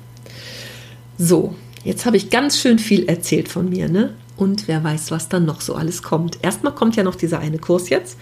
[1.17, 1.55] So,
[1.85, 4.15] jetzt habe ich ganz schön viel erzählt von mir, ne?
[4.37, 6.39] Und wer weiß, was dann noch so alles kommt.
[6.43, 8.17] Erstmal kommt ja noch dieser eine Kurs jetzt.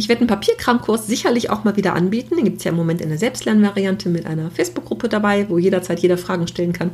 [0.00, 2.34] Ich werde einen Papierkramkurs sicherlich auch mal wieder anbieten.
[2.34, 6.00] Den gibt es ja im Moment in der Selbstlernvariante mit einer Facebook-Gruppe dabei, wo jederzeit
[6.00, 6.92] jeder Fragen stellen kann,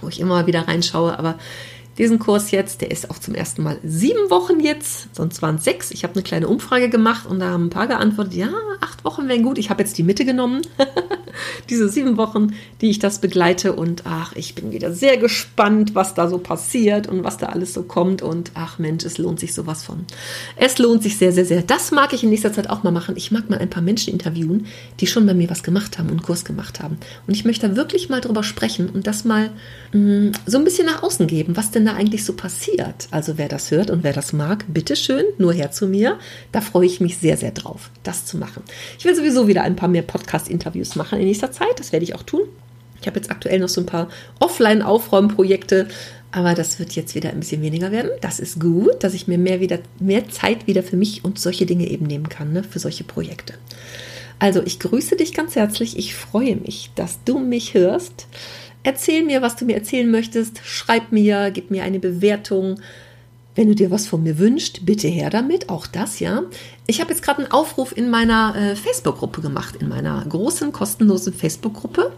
[0.00, 1.18] wo ich immer wieder reinschaue.
[1.18, 1.34] Aber
[1.98, 5.64] diesen Kurs jetzt, der ist auch zum ersten Mal sieben Wochen jetzt, sonst waren es
[5.64, 5.90] sechs.
[5.90, 9.28] Ich habe eine kleine Umfrage gemacht und da haben ein paar geantwortet, ja, acht Wochen
[9.28, 9.58] wären gut.
[9.58, 10.62] Ich habe jetzt die Mitte genommen,
[11.70, 16.14] diese sieben Wochen, die ich das begleite und ach, ich bin wieder sehr gespannt, was
[16.14, 19.54] da so passiert und was da alles so kommt und ach Mensch, es lohnt sich
[19.54, 20.04] sowas von.
[20.56, 21.62] Es lohnt sich sehr, sehr, sehr.
[21.62, 23.16] Das mag ich in nächster Zeit auch mal machen.
[23.16, 24.66] Ich mag mal ein paar Menschen interviewen,
[25.00, 26.98] die schon bei mir was gemacht haben und einen Kurs gemacht haben.
[27.26, 29.50] Und ich möchte da wirklich mal drüber sprechen und das mal
[29.92, 33.08] mh, mm, so ein bisschen nach außen geben, was denn da eigentlich so passiert.
[33.10, 36.18] Also wer das hört und wer das mag, bitteschön, nur her zu mir.
[36.52, 38.62] Da freue ich mich sehr, sehr drauf, das zu machen.
[38.98, 41.78] Ich will sowieso wieder ein paar mehr Podcast-Interviews machen in nächster Zeit.
[41.78, 42.42] Das werde ich auch tun.
[43.00, 44.08] Ich habe jetzt aktuell noch so ein paar
[44.40, 45.88] Offline-Aufräumprojekte,
[46.32, 48.10] aber das wird jetzt wieder ein bisschen weniger werden.
[48.20, 51.66] Das ist gut, dass ich mir mehr, wieder, mehr Zeit wieder für mich und solche
[51.66, 53.54] Dinge eben nehmen kann, ne, für solche Projekte.
[54.38, 55.98] Also, ich grüße dich ganz herzlich.
[55.98, 58.26] Ich freue mich, dass du mich hörst.
[58.86, 60.60] Erzähl mir, was du mir erzählen möchtest.
[60.62, 62.78] Schreib mir, gib mir eine Bewertung.
[63.56, 65.68] Wenn du dir was von mir wünschst, bitte her damit.
[65.70, 66.44] Auch das, ja.
[66.86, 71.32] Ich habe jetzt gerade einen Aufruf in meiner äh, Facebook-Gruppe gemacht, in meiner großen, kostenlosen
[71.32, 72.12] Facebook-Gruppe.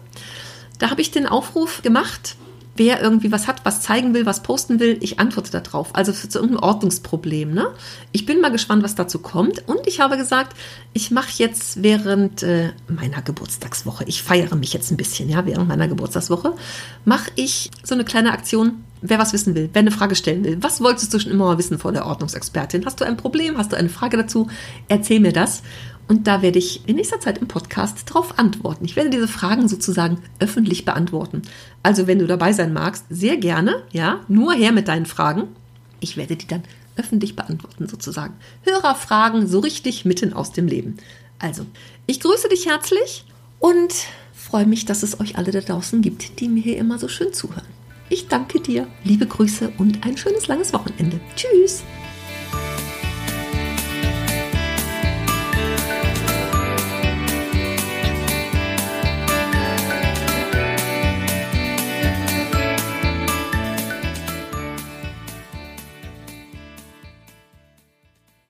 [0.77, 2.35] Da habe ich den Aufruf gemacht,
[2.79, 5.93] wer irgendwie was hat, was zeigen will, was posten will, ich antworte darauf.
[5.93, 7.53] Also für so irgendein Ordnungsproblem.
[7.53, 7.67] Ne?
[8.13, 9.67] Ich bin mal gespannt, was dazu kommt.
[9.67, 10.55] Und ich habe gesagt,
[10.93, 15.67] ich mache jetzt während äh, meiner Geburtstagswoche, ich feiere mich jetzt ein bisschen, ja, während
[15.67, 16.53] meiner Geburtstagswoche,
[17.03, 18.85] mache ich so eine kleine Aktion.
[19.01, 21.57] Wer was wissen will, wer eine Frage stellen will, was wolltest du schon immer mal
[21.57, 22.85] wissen vor der Ordnungsexpertin?
[22.85, 23.57] Hast du ein Problem?
[23.57, 24.49] Hast du eine Frage dazu?
[24.89, 25.63] Erzähl mir das.
[26.09, 28.83] Und da werde ich in nächster Zeit im Podcast darauf antworten.
[28.83, 31.43] Ich werde diese Fragen sozusagen öffentlich beantworten.
[31.83, 35.43] Also wenn du dabei sein magst, sehr gerne, ja, nur her mit deinen Fragen.
[35.99, 36.63] Ich werde die dann
[36.97, 38.33] öffentlich beantworten sozusagen.
[38.63, 40.97] Hörerfragen so richtig mitten aus dem Leben.
[41.37, 41.65] Also,
[42.07, 43.23] ich grüße dich herzlich
[43.59, 43.93] und
[44.33, 47.33] freue mich, dass es euch alle da draußen gibt, die mir hier immer so schön
[47.33, 47.67] zuhören.
[48.09, 51.19] Ich danke dir, liebe Grüße und ein schönes langes Wochenende.
[51.35, 51.83] Tschüss!